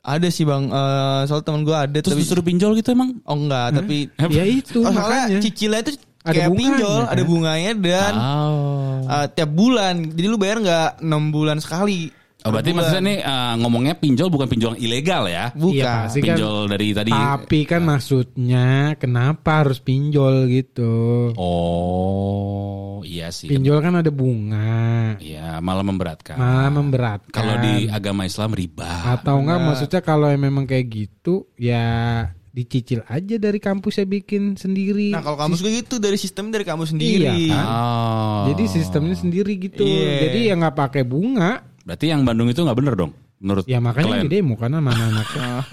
[0.00, 1.92] Ada sih bang, eh soal temen gue ada.
[1.92, 3.20] Terus tapi, disuruh pinjol gitu emang?
[3.20, 5.38] oh enggak, tapi Ya itu oh, soalnya makanya.
[5.38, 7.08] cicilnya itu Ada kayak bunganya, pinjol, kan?
[7.08, 8.96] ada bunganya dan Oh.
[9.02, 9.94] eh, tiap bulan.
[10.06, 12.12] Jadi lu bayar nggak enam bulan sekali.
[12.40, 12.78] Oh, berarti bulan.
[12.80, 15.52] maksudnya nih eh, ngomongnya pinjol bukan pinjol ilegal ya?
[15.52, 15.76] bukan.
[15.76, 16.26] Iya, pasti kan.
[16.36, 17.10] Pinjol dari tadi.
[17.10, 20.92] Tapi kan maksudnya kenapa harus pinjol gitu?
[21.36, 23.48] Oh, iya sih.
[23.48, 25.16] Pinjol kan ada bunga.
[25.16, 26.36] Iya, malah memberatkan.
[26.36, 27.32] Malah memberatkan.
[27.32, 28.88] Kalau di agama Islam riba.
[29.10, 32.28] atau enggak maksudnya kalau yang memang kayak gitu ya
[32.60, 35.08] dicicil aja dari kampus ya bikin sendiri.
[35.16, 37.24] Nah kalau kampus gue gitu dari sistem dari kamu sendiri.
[37.24, 37.64] Iya, kan?
[37.64, 38.42] Oh.
[38.52, 39.80] Jadi sistemnya sendiri gitu.
[39.80, 40.28] Iya.
[40.28, 41.64] Jadi ya nggak pakai bunga.
[41.80, 43.12] Berarti yang Bandung itu nggak bener dong?
[43.40, 45.64] Menurut Ya makanya di demo karena mana anaknya.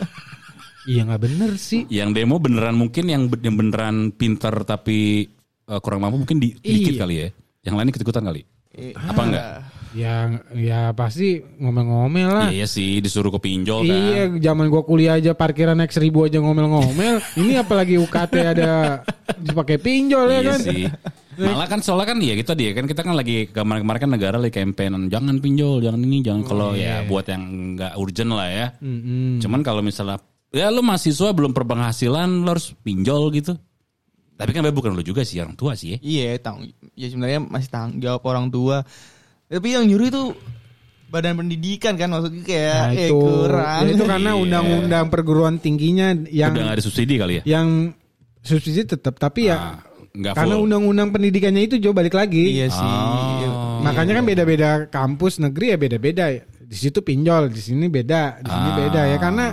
[0.87, 1.83] Iya nggak bener sih.
[1.91, 5.27] Yang demo beneran mungkin yang, be- yang beneran pinter tapi
[5.67, 7.01] eh, kurang mampu mungkin di, dikit Iya.
[7.03, 7.27] kali ya.
[7.67, 8.41] Yang lain ikut-ikutan kali.
[8.95, 9.43] Apa enggak?
[9.97, 12.47] Ya ya pasti ngomel-ngomel lah.
[12.53, 13.97] Iya, iya sih disuruh ke pinjol kan.
[13.97, 17.17] Iya, zaman gua kuliah aja parkiran naik seribu aja ngomel-ngomel.
[17.41, 19.01] Ini apalagi UKT ada
[19.41, 20.59] dipakai pinjol ya Iya kan?
[20.61, 20.83] sih.
[21.37, 24.53] Malah kan soalnya kan ya gitu dia kan kita kan lagi kemarin-kemarin kan negara lagi
[24.53, 28.67] campaign jangan pinjol, jangan ini, jangan kalau ya buat yang nggak urgent lah ya.
[28.81, 29.41] Mm-mm.
[29.41, 30.21] Cuman kalau misalnya
[30.53, 33.53] ya lu mahasiswa belum berpenghasilan lu harus pinjol gitu.
[34.37, 35.99] Tapi kan bukan lu juga sih orang tua sih ya.
[36.05, 36.69] Iya, tanggung.
[36.93, 38.85] Ya sebenarnya masih tanggung jawab orang tua.
[39.47, 40.23] Tapi yang nyuruh itu
[41.07, 43.79] badan pendidikan kan maksudnya kayak Nah, eh, itu, kurang.
[43.79, 44.41] ya itu karena Iya.
[44.43, 47.43] undang-undang perguruan tingginya yang Udah ada subsidi kali ya?
[47.47, 47.95] yang
[48.41, 49.75] subsidi tetap tapi ya Ah,
[50.11, 52.51] nggak karena undang-undang pendidikannya itu Jo balik lagi.
[52.53, 52.83] Iya sih.
[52.83, 53.79] Oh.
[53.79, 56.25] Makanya kan beda-beda kampus negeri ya beda-beda.
[56.59, 58.75] Di situ pinjol, di sini beda, di sini Ah.
[58.77, 59.45] beda ya karena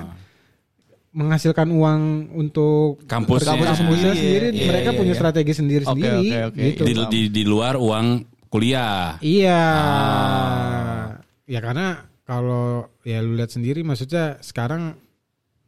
[1.12, 2.00] menghasilkan uang
[2.34, 3.78] untuk Kampus Kampusnya ya.
[3.78, 3.78] sendiri.
[3.78, 5.20] kampusnya sendiri Iya, mereka iya, punya iya.
[5.22, 6.58] strategi sendiri-sendiri oke, oke.
[6.60, 6.82] gitu.
[6.82, 8.06] di, di, di luar uang
[8.54, 9.18] kuliah.
[9.18, 9.62] Iya.
[9.74, 11.06] Ah.
[11.50, 14.94] Ya karena kalau ya lu lihat sendiri maksudnya sekarang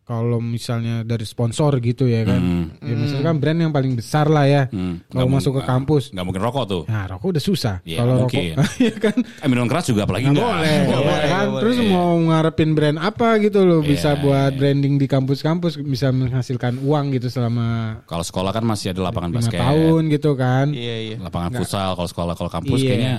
[0.07, 2.39] kalau misalnya dari sponsor gitu ya kan.
[2.39, 2.67] Hmm.
[2.79, 4.63] Ya misalnya kan brand yang paling besar lah ya.
[4.71, 5.03] Hmm.
[5.11, 6.15] Kalau masuk ke kampus.
[6.15, 6.83] nggak mungkin rokok tuh.
[6.87, 7.77] Nah, rokok udah susah.
[7.83, 8.39] Iya, kalau rokok
[8.87, 11.45] ya kan Eh, minuman keras juga apalagi nggak boleh, ya boleh, kan?
[11.51, 11.63] boleh.
[11.67, 16.79] Terus mau ngarepin brand apa gitu loh bisa Iya, buat branding di kampus-kampus bisa menghasilkan
[16.87, 20.71] uang gitu selama Kalau sekolah kan masih ada lapangan lima basket, tahun gitu kan.
[20.71, 21.17] Iya, iya.
[21.19, 21.99] lapangan futsal.
[21.99, 22.89] Kalau sekolah kalau kampus Iya.
[22.89, 23.15] kayaknya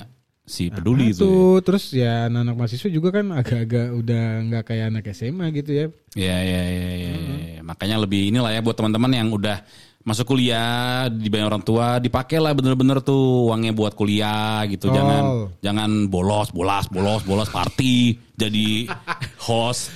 [0.48, 1.22] si peduli Nah, itu.
[1.28, 1.60] tuh.
[1.60, 5.86] Terus ya anak-anak mahasiswa juga kan agak-agak udah nggak kayak anak SMA gitu ya.
[6.16, 7.12] Iya iya iya iya.
[7.14, 7.60] iya.
[7.62, 9.62] Makanya lebih inilah ya buat teman-teman yang udah
[10.08, 14.96] masuk kuliah dibayar orang tua dipakai lah bener-bener tuh uangnya buat kuliah gitu Oh.
[14.96, 15.24] jangan
[15.60, 18.88] jangan bolos bolos bolos bolos party jadi
[19.48, 19.92] host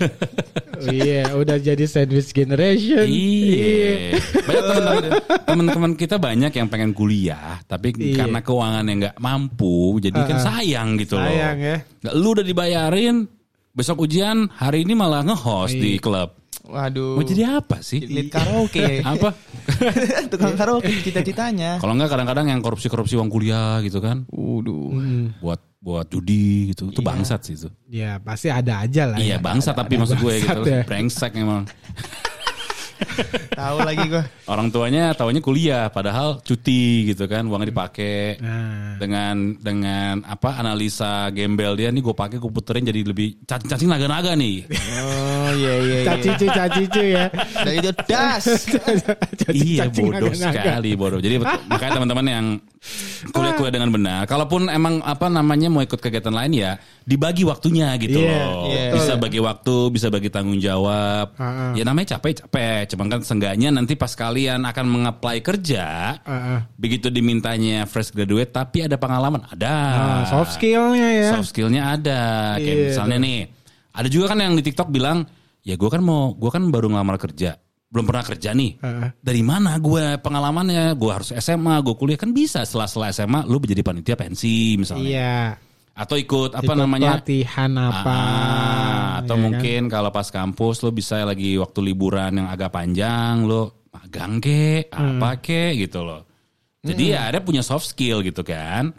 [0.83, 3.07] iya, udah jadi sandwich generation.
[3.07, 4.63] iya banyak
[5.45, 8.25] teman-teman kita banyak yang pengen kuliah tapi Iya.
[8.25, 11.77] karena keuangannya nggak mampu jadi kan Ah, sayang gitu loh sayang ya.
[12.11, 13.31] lu udah dibayarin
[13.71, 16.03] besok ujian hari ini malah nge-host di Iya.
[16.03, 16.29] klub
[16.61, 17.17] Waduh.
[17.17, 19.01] mau jadi apa sih Lead karaoke.
[19.17, 19.33] apa
[20.31, 21.81] Tukang karaoke cita-citanya.
[21.81, 24.29] Kalau enggak kadang-kadang yang korupsi-korupsi uang kuliah gitu kan.
[24.29, 24.93] Waduh.
[24.93, 25.25] Hmm.
[25.41, 26.93] Buat buat judi gitu.
[26.93, 27.69] Itu bangsat sih itu.
[27.89, 29.17] Ya pasti ada aja lah.
[29.17, 29.37] Iya ya.
[29.41, 30.61] bangsat tapi maksud gue gitu.
[30.69, 30.85] ya.
[30.85, 31.65] Brengsek emang.
[33.61, 34.23] Tahu lagi gua.
[34.47, 37.45] Orang tuanya taunya kuliah padahal cuti gitu kan.
[37.45, 38.39] Uangnya dipakai.
[38.39, 43.89] Nah, Dengan dengan apa analisa gembel dia nih gue pakai gue puterin jadi lebih cacing-cacing
[43.89, 44.65] naga-naga nih.
[44.71, 45.97] Oh iya iya.
[46.01, 46.05] iya.
[46.07, 47.25] cacicu cacicu ya.
[47.65, 48.43] Dan itu das.
[49.51, 51.19] iya Cacing-cacing bodoh sekali bodoh.
[51.19, 51.35] Jadi
[51.71, 52.45] makanya teman-teman yang
[53.29, 56.71] kuliah-kuliah dengan benar, kalaupun emang apa namanya mau ikut kegiatan lain ya
[57.05, 58.65] dibagi waktunya gitu Iya, loh.
[58.69, 58.85] iya.
[58.93, 61.37] Bisa bagi waktu, bisa bagi tanggung jawab.
[61.37, 61.71] Ah, ah.
[61.77, 66.59] Ya namanya capek capek, cuman kan seenggaknya nanti pas kalian akan mengapply kerja, Ah, ah.
[66.75, 69.71] begitu dimintanya fresh graduate tapi ada pengalaman, ada.
[69.71, 71.29] Ah, soft skillnya ya.
[71.31, 72.21] Soft skillnya ada.
[72.59, 73.39] Kayak Iya, misalnya nih,
[73.91, 75.23] ada juga kan yang di TikTok bilang,
[75.61, 77.55] ya gue kan mau, gue kan baru ngelamar kerja,
[77.87, 78.71] belum pernah kerja nih.
[78.77, 79.07] Heeh.
[79.19, 80.91] Dari mana gue pengalamannya?
[80.95, 82.63] Gue harus SMA, gue kuliah kan bisa.
[82.63, 85.35] Setelah setelah SMA, lu menjadi panitia pensi misalnya, Iya.
[85.91, 87.19] atau ikut apa Ikut namanya?
[87.19, 88.11] pelatihan apa?
[88.11, 89.43] Ah, atau ya kan?
[89.45, 94.89] mungkin kalau pas kampus lu bisa lagi waktu liburan yang agak panjang lu magang ke,
[94.89, 96.25] apa ke gitu loh.
[96.81, 98.89] Jadi ya ada punya soft skill gitu kan.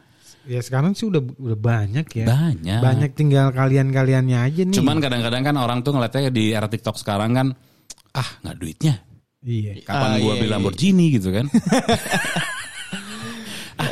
[0.43, 2.27] Ya sekarang sih udah udah banyak ya.
[2.27, 2.79] Banyak.
[2.83, 4.75] Banyak tinggal kalian-kaliannya aja nih.
[4.75, 7.47] Cuman kadang-kadang kan orang tuh ngeliatnya di era TikTok sekarang kan,
[8.15, 8.95] ah nggak duitnya.
[9.43, 9.79] iya.
[9.83, 10.55] Kapan Ah, gua iya, beli iya.
[10.55, 11.47] Lamborghini gitu kan.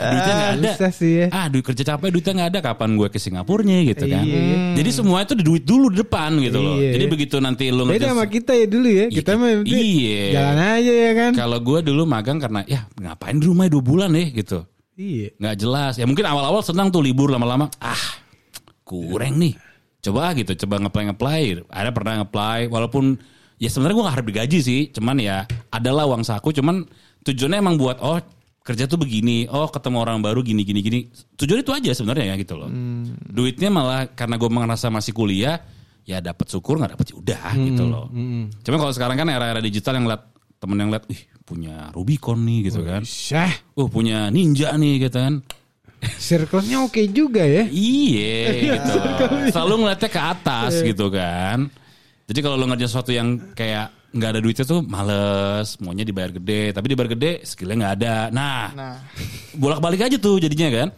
[0.01, 0.71] ah duitnya nggak ada.
[0.73, 1.27] Susah sih ya.
[1.29, 2.61] Ah duit kerja capek duitnya nggak ada.
[2.65, 4.25] Kapan gue ke Singapurnya gitu kan.
[4.25, 4.81] Iya.
[4.81, 6.77] Jadi semua itu di duit dulu di depan gitu loh.
[6.81, 6.91] Iya.
[6.97, 9.07] Jadi begitu nanti lu Beda sama kita ya dulu ya.
[9.07, 10.25] Iya, Kita mah udah iya.
[10.33, 11.33] jalan aja ya kan.
[11.37, 14.65] Kalau gue dulu magang karena ya ngapain di rumah dua bulan ya gitu.
[15.01, 15.29] Iya.
[15.37, 15.95] nggak jelas.
[15.97, 17.69] Ya mungkin awal-awal senang tuh libur lama-lama.
[17.81, 18.21] Ah
[18.85, 19.55] kurang nih.
[20.01, 21.43] Coba gitu, coba ngeplay ngeplay.
[21.69, 23.21] Ada pernah ngeplay, walaupun
[23.61, 24.81] ya sebenarnya gue gak harus digaji sih.
[24.97, 26.57] Cuman ya adalah uang saku.
[26.57, 26.89] Cuman
[27.23, 28.19] tujuannya emang buat oh
[28.61, 29.49] kerja tuh begini.
[29.49, 30.99] Oh ketemu orang baru gini gini gini.
[31.37, 32.69] Tujuan itu aja sebenarnya ya gitu loh.
[33.31, 35.61] Duitnya malah karena gue merasa masih kuliah.
[36.09, 38.07] Ya dapat syukur nggak dapat ya udah gitu loh.
[38.65, 40.23] Cuman kalau sekarang kan era-era digital yang liat
[40.61, 43.03] temen yang liat, wih punya Rubicon nih gitu kan.
[43.03, 43.53] Syah.
[43.75, 45.41] Uh punya Ninja nih gitu kan.
[46.01, 47.69] Circle-nya oke juga ya.
[47.69, 48.41] Iya
[48.77, 48.97] gitu.
[49.53, 51.69] Selalu ngeliatnya ke atas gitu kan.
[52.31, 56.75] Jadi kalau lo ngerjain sesuatu yang kayak nggak ada duitnya tuh males, maunya dibayar gede,
[56.75, 58.15] tapi dibayar gede skillnya nggak ada.
[58.35, 58.97] Nah, Nah,
[59.55, 60.89] bolak-balik aja tuh jadinya kan.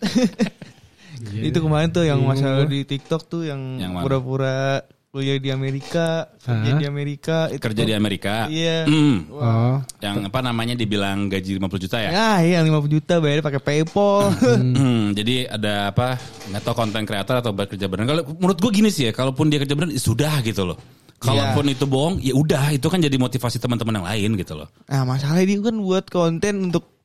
[1.50, 6.86] itu kemarin tuh yang masalah di TikTok tuh yang, pura-pura kuliah di Amerika, kerja di
[6.86, 8.46] Amerika, itu Kerja di Amerika.
[8.46, 8.86] Iya.
[8.86, 9.26] Hmm.
[9.34, 9.82] Oh.
[9.98, 12.10] Yang apa namanya dibilang gaji 50 juta ya.
[12.14, 14.30] Nah, iya 50 juta bayar pakai PayPal.
[14.80, 16.14] Hmm, jadi ada apa
[16.46, 18.06] nggak tahu konten kreator atau bekerja beneran.
[18.14, 20.78] Kalau menurut gue gini sih ya, kalaupun dia kerja beneran ya sudah gitu loh.
[21.20, 24.72] Kalaupun itu bohong, ya udah itu kan jadi motivasi teman-teman yang lain gitu loh.
[24.88, 26.96] Nah, masalahnya dia kan buat konten untuk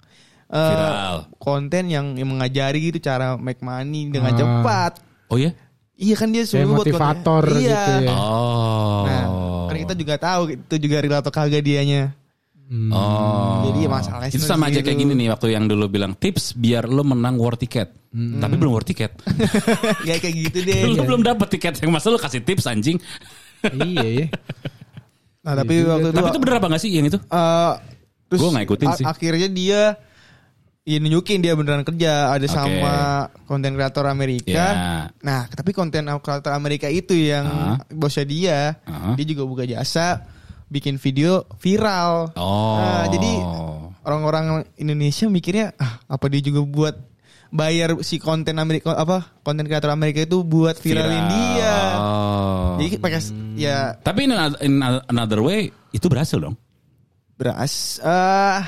[0.47, 1.17] eh, Viral.
[1.35, 4.39] konten yang, yang mengajari gitu cara make money dengan Ah.
[4.39, 4.91] cepat.
[5.27, 5.51] Oh ya?
[5.95, 7.59] Iya kan dia sebenarnya buat konten- motivator iya.
[7.59, 8.15] gitu ya.
[8.15, 9.03] Oh.
[9.03, 9.23] Nah,
[9.67, 12.15] kan kita juga tahu itu juga real atau kagak dianya.
[12.65, 12.89] Hmm.
[12.89, 13.69] Oh.
[13.69, 14.89] Jadi masalahnya itu sama aja gitu.
[14.89, 17.93] kayak gini nih waktu yang dulu bilang tips biar lo menang war ticket.
[18.09, 18.39] Hmm.
[18.39, 19.11] Tapi belum war ticket.
[20.09, 20.81] ya kayak gitu deh.
[20.87, 22.97] lo belum dapet tiket yang masa lo kasih tips anjing.
[23.83, 24.25] Iya ya.
[25.41, 27.17] Nah, tapi waktu itu Tapi itu bener apa gak sih yang itu?
[27.17, 27.73] eh,
[28.25, 29.05] terus Gua nggak ikutin sih.
[29.05, 29.81] Akhirnya dia
[30.81, 32.49] ya nunjukin dia beneran kerja ada Oke.
[32.51, 32.95] sama
[33.43, 34.53] konten kreator Amerika.
[34.53, 34.69] Ya.
[35.19, 37.77] Nah, tapi konten kreator Amerika itu yang Ah.
[37.89, 39.13] bosnya dia, Ah.
[39.13, 40.25] dia juga buka jasa
[40.65, 42.33] bikin video viral.
[42.33, 42.77] Oh.
[42.77, 43.31] Nah, jadi
[44.01, 46.95] orang-orang Indonesia mikirnya ah, apa dia juga buat
[47.47, 51.29] bayar si konten Amerika apa konten kreator Amerika itu buat viralin Viral.
[51.31, 51.75] dia.
[51.95, 52.44] Oh.
[52.77, 53.19] Jadi pakai
[53.55, 54.73] ya Tapi in another, in
[55.07, 56.55] another way itu berhasil dong.
[57.35, 58.61] beras eh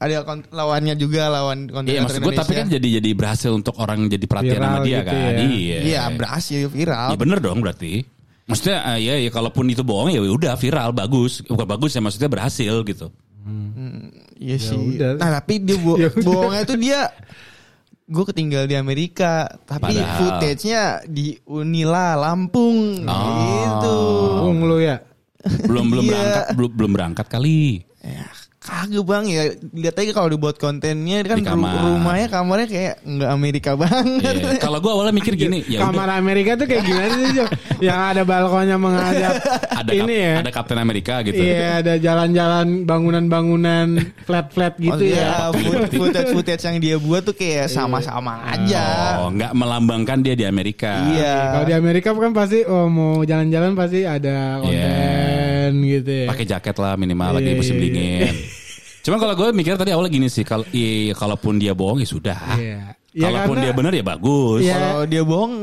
[0.00, 4.08] ada lawannya juga lawan konten Iya maksud gue tapi kan jadi jadi berhasil untuk orang
[4.08, 5.20] jadi perhatian Viral sama dia gitu kan.
[5.20, 5.30] ya.
[5.44, 5.78] Iya.
[5.84, 7.08] Iya, berhasil viral.
[7.12, 7.92] Iya bener dong berarti.
[8.48, 11.44] Maksudnya eh, ya, ya kalaupun itu bohong ya udah viral bagus.
[11.44, 13.12] Bukan bagus ya maksudnya berhasil gitu.
[14.40, 14.96] Iya sih.
[14.96, 15.20] udah.
[15.20, 17.00] Nah, tapi dia bo Ya bohongnya tuh dia
[18.10, 20.18] gue ketinggal di Amerika, tapi Padahal.
[20.18, 23.22] footage-nya di Unila Lampung Oh.
[23.46, 23.96] gitu.
[24.42, 24.98] Bung lu ya.
[25.64, 26.10] Belum belum Iya.
[26.12, 27.86] berangkat belum belum berangkat kali.
[28.02, 28.26] Ya,
[28.60, 29.42] kagak bang ya
[29.72, 31.72] lihat aja kalau dibuat kontennya kan Di kamar.
[31.72, 34.04] ru- rumahnya kamarnya kayak nggak Amerika banget.
[34.20, 34.60] Iya.
[34.60, 37.44] Kalau gue awalnya mikir gini, ya Kamar udah Amerika tuh kayak gimana sih Jo?
[37.80, 39.32] Yang ada balkonnya menghadap
[39.72, 40.34] ada ini ya.
[40.44, 41.40] ada Kapten Amerika gitu.
[41.40, 43.86] Iya ada jalan-jalan bangunan-bangunan
[44.22, 45.32] flat-flat gitu Maksudnya, ya.
[45.50, 48.84] foot- footage footage yang dia buat tuh kayak sama-sama aja.
[49.18, 51.00] Oh, nggak melambangkan dia di Amerika.
[51.08, 51.36] Iya.
[51.50, 54.76] Kalau di Amerika kan pasti oh mau jalan-jalan pasti ada konten
[55.76, 56.26] gitu ya.
[56.26, 57.82] Pakai jaket lah minimal lagi Iya, musim iya.
[57.82, 58.34] dingin.
[59.00, 62.40] Cuman kalau gue mikir tadi awalnya gini sih, kalau iya, kalaupun dia bohong ya sudah.
[62.54, 62.78] Iya.
[63.10, 64.60] Ya, kalaupun karena- dia benar ya bagus.
[64.60, 64.74] Iya.
[64.76, 65.54] Kalau dia bohong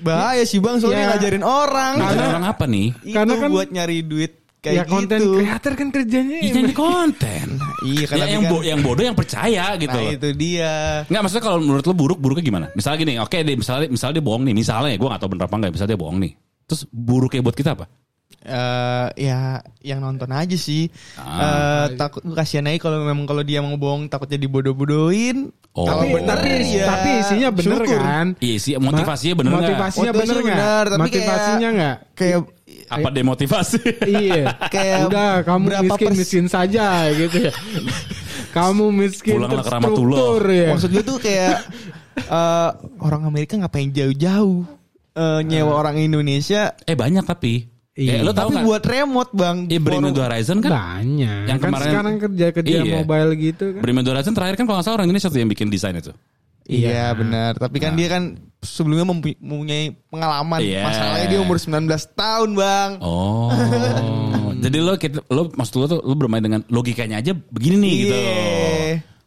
[0.00, 1.10] bahaya sih bang soalnya Iya.
[1.14, 1.92] ngajarin orang.
[1.96, 2.86] Ngajarin orang apa nih?
[3.00, 5.34] Itu Karena kan- buat nyari duit kayak ya konten gitu.
[5.34, 7.46] kreator kan kerjanya Iya nyari konten.
[7.82, 9.90] Iya, kan ya, yang, kan- bo- yang bodoh yang percaya gitu.
[9.90, 10.72] Nah itu dia.
[11.06, 12.66] Nggak maksudnya kalau menurut lo buruk buruknya gimana?
[12.74, 15.44] Misalnya gini, oke deh, misalnya misalnya dia bohong nih, misalnya ya gue gak tahu bener
[15.46, 16.32] apa enggak, misalnya dia bohong nih.
[16.62, 17.84] Terus buruknya buat kita apa?
[18.42, 19.40] Eh ya
[19.80, 20.90] yang nonton aja sih.
[21.14, 21.86] Ah.
[21.86, 25.50] Eh, takut kasihan aja kalau memang kalau dia mau bohong takutnya dibodoh-bodohin.
[25.72, 25.88] Oh.
[25.88, 26.84] Kalau Tapi- bener tapi, ya.
[26.84, 27.96] tapi isinya bener syukur.
[27.96, 28.26] kan?
[28.38, 29.62] Iya sih, motivasinya bener nggak?
[29.64, 30.58] Motivasinya bener Motivasinya nggak?
[30.60, 31.96] bener, tapi Motivasinya kayak- nggak?
[32.12, 32.38] Kayak
[32.92, 33.78] Apa demotivasi?
[34.06, 34.44] iya.
[34.68, 37.52] Kayak Udah kamu berapa miskin pers- miskin saja gitu ya.
[38.52, 40.68] kamu miskin Pulanglah ke terstruktur ya.
[40.68, 41.56] maksud gue tuh kayak
[42.18, 44.68] eh, orang Amerika ngapain jauh-jauh
[45.12, 46.76] eh, nyewa orang Indonesia.
[46.82, 47.71] eh banyak tapi.
[48.02, 48.12] Iya.
[48.18, 48.64] Eh, lo Tapi nggak?
[48.66, 49.56] buat remote bang.
[49.66, 50.70] Iya Bring Me Forum- The Horizon kan?
[50.72, 51.42] banyak.
[51.46, 52.94] Yang kan kemarin- sekarang kerja kerja Iya.
[52.98, 53.80] mobile gitu kan.
[53.80, 55.94] Bring Me The Horizon terakhir kan kalau nggak salah orang Indonesia tuh yang bikin desain
[55.94, 56.10] itu.
[56.62, 58.22] Iya benar, tapi kan dia kan
[58.60, 60.62] sebelumnya mempu- mempunyai pengalaman.
[60.62, 60.86] Iya.
[60.86, 62.90] Masalahnya dia umur 19 tahun, Bang.
[63.02, 63.50] Oh.
[64.62, 64.94] Jadi lo
[65.28, 68.14] lo maksud lo tuh lo bermain dengan logikanya aja begini nih gitu.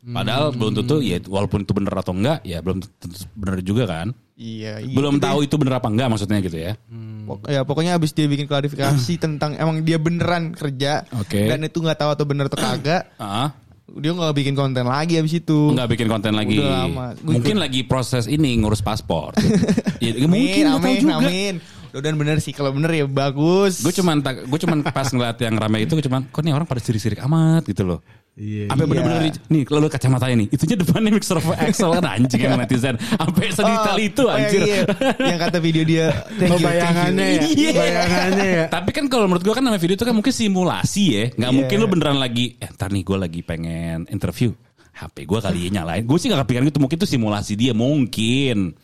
[0.06, 4.14] Padahal belum tentu ya walaupun itu bener atau enggak ya belum tentu bener juga kan.
[4.38, 4.94] Iya, iya.
[4.94, 6.78] Belum tahu itu bener apa enggak maksudnya gitu ya.
[7.26, 11.50] Pok- ya pokoknya abis dia bikin klarifikasi tentang emang dia beneran kerja Oke.
[11.50, 13.50] dan itu nggak tahu atau bener atau kagak Ah,
[13.98, 16.62] dia nggak bikin konten lagi abis itu enggak bikin konten lagi.
[16.62, 17.06] Udah lama.
[17.18, 19.34] Gua Mungkin lagi proses ini ngurus paspor.
[20.06, 21.18] ya, amin mungkin nggak amin juga.
[21.18, 21.56] amin
[21.96, 25.88] udah bener sih kalau bener ya bagus Gue cuman gue cuman pas ngeliat yang ramai
[25.88, 28.00] itu gue cuman kok nih orang pada sirik-sirik amat gitu loh.
[28.36, 28.68] Iya.
[28.68, 32.60] Sampai bener-bener di- nih kalau kacamata ini, itunya depannya mixer of Excel kan anjing yang
[32.60, 33.00] netizen.
[33.00, 34.60] Sampai sedetail itu Oh, anjir.
[34.60, 34.84] iya, iya.
[35.24, 36.84] yang kata video dia thank Oh, you, thank you.
[36.84, 37.42] bayangannya ya.
[37.48, 37.72] Iya.
[37.72, 38.66] Bayangannya ya.
[38.68, 41.24] Tapi kan kalau menurut gue kan namanya video itu kan mungkin simulasi ya.
[41.32, 41.58] Nggak Iya.
[41.58, 44.52] mungkin lu beneran lagi, eh ntar nih gue lagi pengen interview.
[44.92, 46.04] HP gue kali ya nyalain.
[46.04, 46.80] Gue sih gak kepikiran gitu.
[46.80, 47.72] Mungkin itu simulasi dia.
[47.72, 48.76] Mungkin.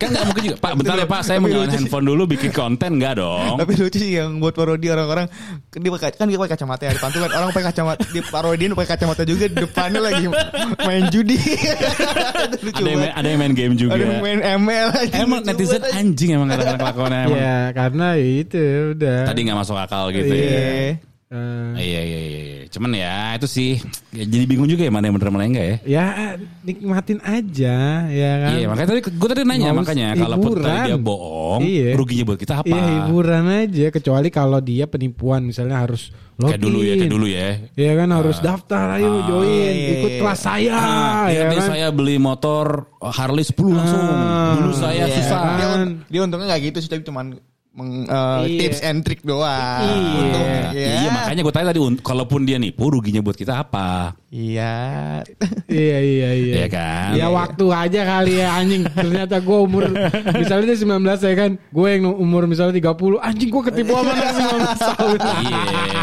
[0.00, 0.56] Kan gak mungkin juga.
[0.60, 1.20] Pak bentar ya Pak.
[1.22, 1.78] Saya mau Tapi nyalain lucu sih.
[1.84, 2.90] handphone dulu bikin konten.
[2.96, 3.54] Gak dong.
[3.60, 5.26] Tapi lucu sih yang buat parodi orang-orang
[5.70, 8.02] kan dia pakai kan dia pakai kacamata ya di depan tuh kan orang pakai kacamata
[8.08, 10.24] di parodiin pakai kacamata juga di depannya lagi
[10.84, 11.36] main judi.
[12.64, 13.92] lucu Ada yang, main, ada yang main game juga.
[13.96, 15.14] Ada yang main ML aja.
[15.20, 17.40] Emang netizen anjing emang kadang-kadang kelakuannya emang.
[17.40, 18.62] Ya karena itu
[18.96, 19.18] udah.
[19.28, 21.09] Tadi gak masuk akal gitu ya.
[21.30, 21.78] Iya.
[21.78, 22.58] Eh, Iya, iya, iya, iya.
[22.70, 23.78] Cuman ya itu sih.
[24.10, 25.76] Ya, jadi bingung juga ya mana yang bener mana yang enggak ya.
[25.86, 26.04] ya
[26.60, 28.50] nikmatin aja ya kan.
[28.52, 30.74] Iya makanya tadi gue tadi nanya Mau makanya hiburan.
[30.84, 31.88] dia bohong, Iya.
[31.94, 32.66] ruginya buat kita apa?
[32.66, 36.50] Iya hiburan aja kecuali kalau dia penipuan misalnya harus login.
[36.50, 37.48] Kayak dulu ya, kayak dulu ya.
[37.76, 40.18] Iya kan harus daftar ayo Ah, join iya, ikut iya.
[40.18, 41.62] kelas saya Ah, ya kan.
[41.64, 42.66] saya beli motor
[43.00, 44.02] Harley 10 langsung.
[44.02, 45.38] Ah, Dulu saya Iya, susah.
[45.54, 45.80] Dia, kan.
[46.06, 47.38] dia untungnya nggak gitu sih tapi cuman
[47.70, 48.58] meng, eh, Iya.
[48.60, 49.80] tips and trick doang.
[49.80, 50.18] Iya.
[50.18, 54.18] Untungnya, Iya, makanya gue tanya tadi, un- kalaupun dia nipu, ruginya buat kita apa?
[54.28, 54.74] Iya.
[55.66, 56.54] Iya iya iya.
[56.56, 57.10] Iya kan?
[57.14, 58.82] Ya waktu aja kali ya anjing.
[58.86, 59.86] Ternyata gue umur
[60.34, 61.50] misalnya dia 19 ya kan.
[61.70, 65.18] Gue yang umur misalnya 30 anjing gue ketipu sama anak 19 tahun.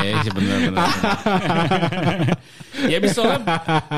[0.04, 0.60] Iya, benar.
[2.86, 3.42] ya bisa soalnya,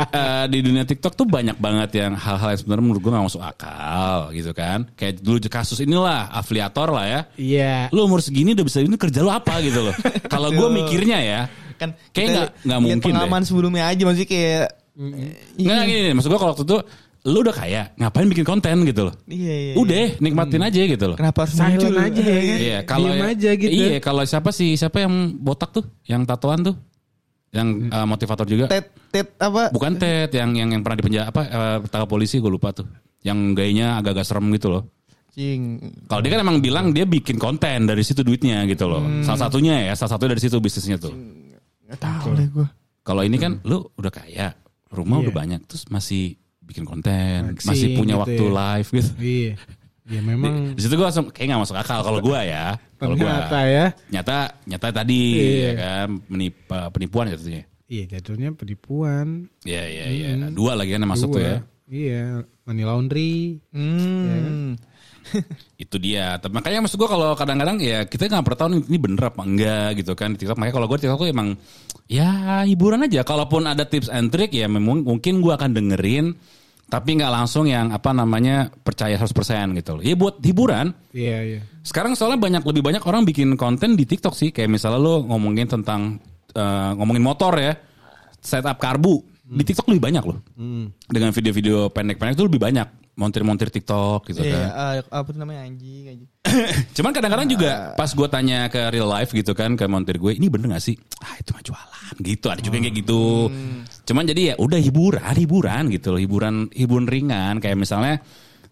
[0.09, 3.43] eh, di dunia TikTok tuh banyak banget yang hal-hal yang sebenarnya menurut gue gak masuk
[3.43, 4.87] akal gitu kan.
[4.95, 7.21] Kayak dulu kasus inilah afiliator lah ya.
[7.35, 7.75] Iya.
[7.91, 9.95] Lu umur segini udah bisa ini kerja lu apa gitu loh.
[10.31, 11.41] Kalau gue mikirnya ya,
[11.79, 14.63] Kan Kayak nggak- nggak mungkin pengalaman sebelumnya aja maksudnya kayak
[15.55, 16.77] nggak gini, nih, maksud gue kalau waktu itu
[17.27, 19.15] lu udah kaya, ngapain bikin konten gitu loh.
[19.27, 19.73] Iya, iya.
[19.75, 21.15] Udah, nikmatin aja gitu loh.
[21.19, 21.91] Kenapa harus muncul?
[21.99, 22.59] aja ya kan?
[22.59, 23.71] Iya, kalau Diem aja gitu.
[23.75, 24.75] Iya, kalau siapa sih?
[24.75, 25.83] Siapa yang botak tuh?
[26.07, 26.75] Yang tatoan tuh?
[27.49, 28.65] Yang eh, motivator juga?
[28.69, 29.73] Tet tet apa?
[29.73, 31.41] Bukan Ted, yang yang yang pernah dipenjara apa?
[31.45, 32.85] Eh, tangkap polisi gue lupa tuh.
[33.25, 34.83] Yang gayanya agak-agak serem gitu loh.
[35.33, 35.81] Cing.
[36.09, 39.01] Kalau dia kan emang bilang dia bikin konten dari situ duitnya gitu loh.
[39.01, 39.25] Hmm.
[39.25, 41.13] Salah satunya ya, salah satunya dari situ bisnisnya tuh.
[41.89, 42.67] Gak tahu deh gue.
[43.01, 44.53] Kalau ini kan lu udah kaya,
[44.93, 48.53] rumah udah banyak, terus masih bikin konten, Flexing masih punya gitu waktu ya.
[48.53, 49.11] live gitu.
[49.17, 49.53] Iya.
[50.09, 52.75] Ya memang Di situ gue langsung kayak gak masuk akal kalau gue ya.
[52.97, 53.85] Kalau gue ternyata ya.
[54.09, 55.61] nyata nyata tadi Iya.
[55.61, 57.63] ya kan menip- penipuan jatuhnya.
[57.85, 59.45] Iya jatuhnya penipuan.
[59.61, 60.27] Iya iya iya.
[60.49, 61.49] Dua lagi kan yang masuk tuh Dua.
[61.49, 61.57] ya.
[61.89, 63.57] Iya, money laundry.
[63.73, 64.77] Hmm.
[65.83, 66.37] Itu dia.
[66.37, 69.41] Tapi makanya maksud gue kalau kadang-kadang ya kita nggak pernah tahu nih, ini bener apa
[69.41, 70.57] enggak gitu kan di TikTok.
[70.57, 71.49] Makanya kalau gue di TikTok tuh emang
[72.05, 72.29] ya
[72.65, 73.21] hiburan aja.
[73.21, 76.33] Kalaupun ada tips and trick ya memang mungkin gue akan dengerin.
[76.89, 80.01] Tapi nggak langsung yang apa namanya percaya 100% gitu loh.
[80.01, 80.89] Ya buat hiburan.
[81.13, 81.59] Iya, iya.
[81.85, 84.49] Sekarang soalnya banyak lebih banyak orang bikin konten di TikTok sih.
[84.49, 86.17] Kayak misalnya lo ngomongin tentang
[86.49, 87.77] eh, ngomongin motor ya,
[88.41, 90.41] setup karbu di TikTok lebih banyak loh.
[91.05, 92.87] Dengan video-video pendek-pendek itu lebih banyak
[93.19, 94.63] montir-montir TikTok gitu Iya, kan.
[94.71, 96.29] ah, apa tuh namanya anjing anjing.
[96.95, 100.47] Cuman kadang-kadang juga pas gue tanya ke real life gitu kan ke montir gue, ini
[100.47, 100.95] bener gak sih?
[101.19, 102.47] Ah itu mah jualan gitu.
[102.47, 103.51] Ada juga yang kayak gitu.
[104.09, 107.61] Cuman jadi ya udah hiburan, hiburan gitu loh, hiburan hiburan ringan.
[107.61, 108.17] Kayak misalnya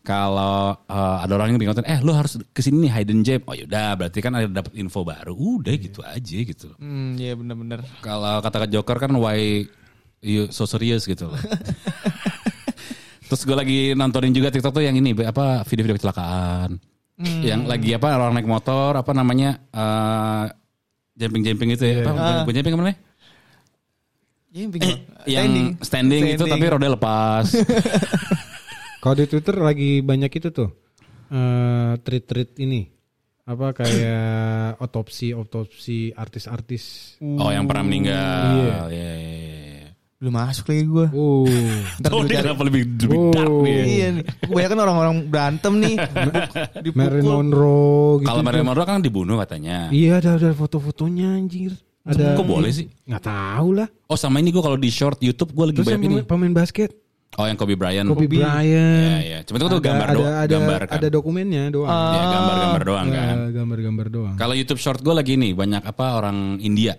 [0.01, 3.45] kalau eh, ada orang yang konten, eh lo harus ke sini nih hidden gem.
[3.45, 5.37] Oh yaudah, berarti kan ada dapat info baru.
[5.37, 6.73] Udah gitu aja gitu.
[6.73, 6.81] loh.
[6.81, 7.85] Hmm, iya benar-benar.
[8.01, 9.61] Kalau kata ke Joker kan why
[10.25, 11.37] you so serious gitu loh.
[13.29, 16.81] Terus gue lagi nontonin juga TikTok tuh yang ini apa video-video kecelakaan.
[17.45, 20.45] Yang lagi apa orang naik motor apa namanya eh
[21.13, 22.09] jumping-jumping itu ya.
[22.09, 22.97] Apa bukan jumping apa namanya?
[24.57, 24.81] Camping.
[25.29, 27.45] Yang standing, itu tapi roda lepas.
[29.01, 30.69] Kalau di Twitter lagi banyak itu tuh.
[31.27, 32.87] eh treat-treat ini.
[33.43, 37.15] Apa kayak otopsi otopsi artis-artis.
[37.21, 38.43] oh yang pernah meninggal.
[38.57, 38.77] Iya.
[38.89, 39.87] iya, iya.
[40.17, 41.07] belum masuk lagi gue.
[41.13, 41.45] Uh.
[42.09, 42.45] Oh gue dia cari.
[42.49, 43.29] kenapa lebih, lebih Oh.
[43.29, 43.77] dark nih.
[43.85, 44.23] Iya nih.
[44.41, 45.95] Kebanyakan orang-orang berantem nih.
[46.83, 46.97] Dipukul.
[46.97, 48.27] Marilyn Monroe gitu.
[48.27, 49.77] Kalau Marilyn Monroe kan dibunuh katanya.
[49.93, 51.71] Iya ada ada foto-fotonya anjir.
[52.07, 52.87] Ada Kok boleh sih?
[53.03, 53.87] nggak tahu lah.
[54.07, 56.23] Oh sama ini gue kalau di short YouTube gue lagi Terus banyak yang ini.
[56.23, 56.95] pemain, basket.
[57.35, 58.07] Oh yang Kobe Bryant.
[58.07, 59.19] Kobe Iya Bryant.
[59.21, 59.37] iya.
[59.43, 60.95] Cuma itu tuh Ada- gambar ada, doang, ada, gambar kan.
[60.97, 61.91] ada dokumennya doang.
[61.91, 63.27] Ya gambar-gambar doang kan.
[63.35, 64.35] Eh, gambar-gambar doang.
[64.39, 66.95] Kalau YouTube short gue lagi nih banyak apa orang India.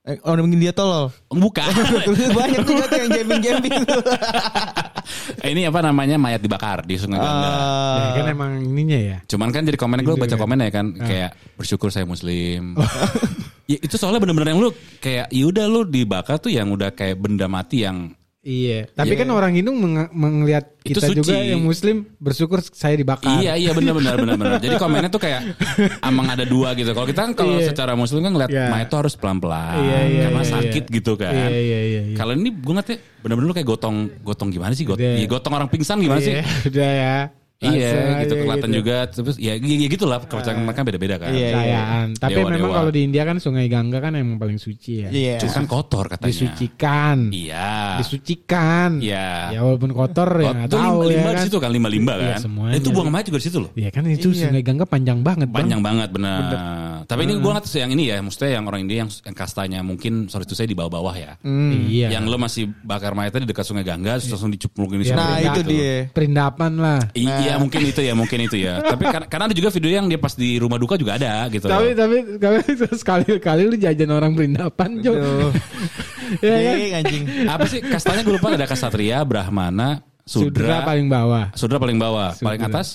[0.00, 1.12] Eh, orang dia tolol.
[1.28, 1.60] Bukan.
[2.40, 3.74] Banyak juga tuh yang jamming-jamming.
[5.42, 7.50] ini apa namanya mayat dibakar di Sungai Gangga.
[7.50, 9.16] Ya, kan emang ininya ya.
[9.24, 11.06] Cuman kan jadi komen gue baca komen ya kan Ah.
[11.06, 12.74] kayak bersyukur saya muslim.
[12.76, 12.84] Oh.
[13.66, 17.16] ya, itu soalnya bener-bener yang lu kayak ya udah lu dibakar tuh yang udah kayak
[17.16, 18.88] benda mati yang Iya.
[18.88, 20.48] Tapi kan orang Hindu meng-
[20.80, 21.52] Itu kita juga suci.
[21.52, 23.36] yang Muslim bersyukur saya dibakar.
[23.36, 24.56] Iya iya benar-benar benar-benar.
[24.58, 25.44] Jadi komennya tuh kayak
[26.08, 26.96] emang ada dua gitu.
[26.96, 27.68] Kalau kita kan kalau Iya.
[27.68, 28.72] secara muslim kan ngeliat Iya.
[28.72, 30.94] mayat tuh harus pelan-pelan Iya, iya, karena iya, sakit iya.
[30.96, 31.32] gitu kan.
[31.36, 32.00] Iya iya iya.
[32.08, 32.16] iya.
[32.16, 34.84] Kalau ini gue ngeliatnya benar-benar kayak gotong gotong gimana sih?
[34.88, 35.14] Got, Udah.
[35.20, 36.32] iya, gotong orang pingsan gimana sih?
[36.32, 37.16] Iya, udah ya.
[37.60, 38.78] Iya Langsung gitu aja kelihatan gitu.
[38.80, 41.28] juga terus ya, ya, ya gitu lah kepercayaan mereka beda-beda kan.
[41.28, 41.82] Iya, iya.
[42.16, 42.76] Tapi Dewa, memang dewa.
[42.80, 45.08] kalau di India kan Sungai Gangga kan emang paling suci ya.
[45.12, 45.36] Iya.
[45.38, 46.32] Cuma kan kotor katanya.
[46.32, 47.18] Disucikan.
[47.28, 48.00] Iya.
[48.00, 48.90] Disucikan.
[49.04, 49.52] Iya.
[49.52, 51.44] Ya walaupun kotor ya nggak Itu tahu limba, ya limba di kan.
[51.44, 52.40] situ kan, limba limba Iya, kan.
[52.40, 52.72] semuanya.
[52.72, 53.70] Nah, itu buang mayat juga di situ loh.
[53.76, 54.40] Iya kan itu Iya.
[54.48, 55.60] Sungai Gangga panjang banget Bang.
[55.60, 56.40] Panjang banget benar.
[57.04, 60.32] Tapi ini gue ngeliat yang ini ya, maksudnya yang orang India yang, yang kastanya mungkin
[60.32, 61.32] sorry itu saya di bawah-bawah ya.
[61.44, 62.08] Iya.
[62.16, 65.28] Yang lo masih bakar mayatnya di dekat Sungai Gangga, terus langsung diceplungin di Ya, Sungai
[65.28, 65.70] Nah, itu gitu.
[65.76, 65.96] dia.
[66.08, 67.00] Perindapan lah.
[67.12, 68.74] I- Iya mungkin itu ya, mungkin itu ya.
[68.78, 71.66] Tapi karena, karena ada juga video yang dia pas di rumah duka juga ada gitu.
[71.66, 72.58] Tapi tapi tapi
[73.02, 75.12] sekali kali lu jajan orang perindapan Jo.
[75.18, 75.50] Aduh.
[76.46, 76.76] ya kan?
[77.02, 77.24] Anjing.
[77.50, 81.44] Apa sih kastanya gue lupa ada Kasatria, Brahmana, Sudra Sudra, paling bawah.
[81.58, 82.78] Sudra paling bawah, paling Sudra.
[82.78, 82.88] atas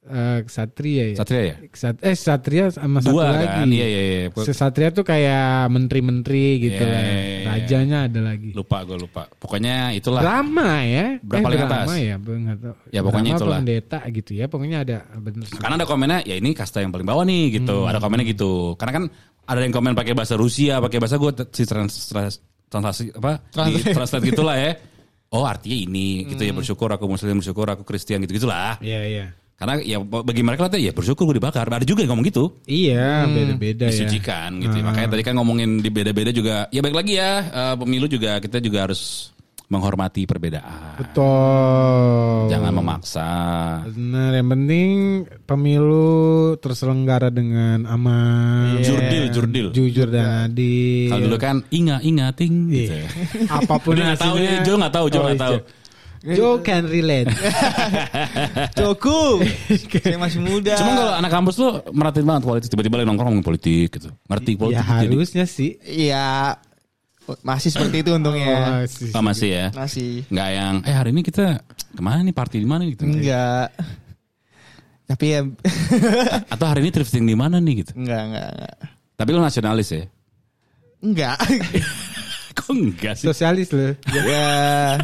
[0.00, 1.16] Eh, Satria ya.
[1.20, 1.56] Satria ya.
[1.68, 3.44] Ksat- eh Satria sama satu Dua lagi.
[3.44, 3.66] kan?
[3.68, 4.26] Iya iya iya.
[4.50, 7.02] Satria tuh kayak menteri-menteri gitu Iya, lah.
[7.04, 7.40] iya, iya.
[7.44, 8.50] Rajanya ada lagi.
[8.56, 9.28] Lupa gue lupa.
[9.28, 10.24] Pokoknya itulah.
[10.24, 11.20] Drama ya.
[11.20, 11.88] Berapa eh, drama atas?
[12.00, 12.74] ya, gue nggak tahu.
[12.88, 13.58] Ya, pokoknya Drama itulah.
[13.60, 14.44] pendeta gitu ya.
[14.48, 15.46] Pokoknya ada bener.
[15.52, 17.76] Karena ada komennya ya ini kasta yang paling bawah nih gitu.
[17.84, 17.90] Hmm.
[17.92, 18.52] Ada komennya gitu.
[18.80, 19.04] Karena kan
[19.44, 23.44] ada yang komen pakai bahasa Rusia, pakai bahasa gue si trans, trans, translasi apa?
[23.68, 24.72] Di translate gitulah ya.
[25.30, 26.50] Oh artinya ini gitu Hmm.
[26.50, 28.74] ya bersyukur aku muslim bersyukur aku Kristen gitu gitulah.
[28.82, 29.26] Iya iya.
[29.60, 31.68] Karena ya bagi mereka tuh ya bersyukur gue dibakar.
[31.68, 32.48] Ada juga yang ngomong gitu.
[32.64, 33.92] Iya, beda-beda ya.
[33.92, 34.80] Disucikan gitu.
[34.80, 34.88] Ah.
[34.88, 36.64] Makanya tadi kan ngomongin di beda-beda juga.
[36.72, 39.28] Ya baik lagi ya eh, pemilu juga kita juga harus
[39.70, 40.98] menghormati perbedaan.
[40.98, 42.50] Betul.
[42.50, 43.30] Jangan memaksa.
[43.86, 44.88] Benar, yang penting
[45.46, 46.10] pemilu
[46.58, 48.82] terselenggara dengan aman.
[48.82, 49.66] Jurdil, jurdil.
[49.70, 51.14] Jujur dan adil.
[51.14, 52.98] Kalau dulu kan inga ingating gitu.
[52.98, 53.06] Iya.
[53.46, 54.58] Apa pun Dia nggak tahu, hasilnya.
[54.66, 55.54] Jo nggak tahu, Jo Oh, nggak tahu.
[55.54, 55.78] iya.
[56.20, 57.32] Joe can relate.
[58.78, 59.40] Cukup.
[60.04, 60.76] Saya masih muda.
[60.76, 62.68] Cuma kalau anak kampus lu merhatiin banget politik.
[62.68, 64.08] Tiba-tiba lagi nongkrong ngomongin politik gitu.
[64.28, 64.84] Ngerti politik.
[64.84, 65.70] ya jadi- harusnya sih.
[65.80, 66.28] Iya.
[67.40, 68.82] Masih seperti itu untungnya.
[68.82, 69.14] Oh, sih.
[69.14, 69.66] Oh, masih ya.
[69.70, 70.26] Masih.
[70.28, 71.62] Nggak yang, eh hari ini kita
[71.94, 73.06] ke mana nih party di mana gitu.
[73.06, 73.70] Enggak.
[75.06, 75.40] Tapi ya
[76.54, 77.92] Atau hari ini thrifting di mana nih gitu.
[77.96, 78.74] enggak, enggak, enggak.
[79.14, 80.02] Tapi lu nasionalis ya?
[81.00, 81.38] Enggak.
[82.60, 83.24] Kok enggak sih?
[83.30, 83.94] Sosialis loh.
[84.10, 84.98] ya.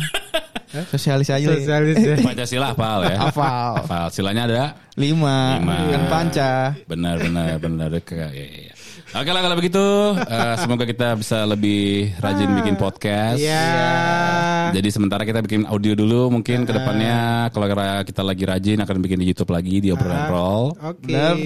[0.91, 1.47] Sosialis aja.
[1.47, 1.65] Li.
[1.65, 2.17] Sosialis ya.
[2.21, 3.19] Pancasila hafal ya?
[3.29, 3.73] Hafal.
[3.81, 4.07] Hafal.
[4.13, 4.65] Silanya ada?
[4.99, 5.57] Lima.
[5.61, 5.77] Lima.
[5.89, 6.53] Kan panca.
[6.85, 7.89] Benar, benar, benar.
[8.05, 8.75] Kayak, ya, ya, ya.
[9.17, 9.85] Oke lah kalau begitu,
[10.19, 13.39] eh, semoga kita bisa lebih rajin bikin podcast.
[13.41, 14.75] Iya.
[14.77, 17.71] Jadi sementara kita bikin audio dulu, mungkin ke depannya kalau
[18.03, 20.75] kita lagi rajin akan bikin di YouTube lagi di obrolan roll.
[20.83, 21.07] Oke.
[21.07, 21.37] Benar.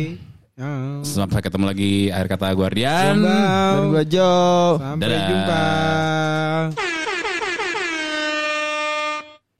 [0.61, 1.01] Oh.
[1.07, 3.17] Sampai ketemu lagi akhir kata Guardian.
[3.23, 3.77] Bang.
[3.77, 4.33] Dan gua Jo.
[4.77, 5.25] Sampai Dadah.
[5.31, 7.00] jumpa.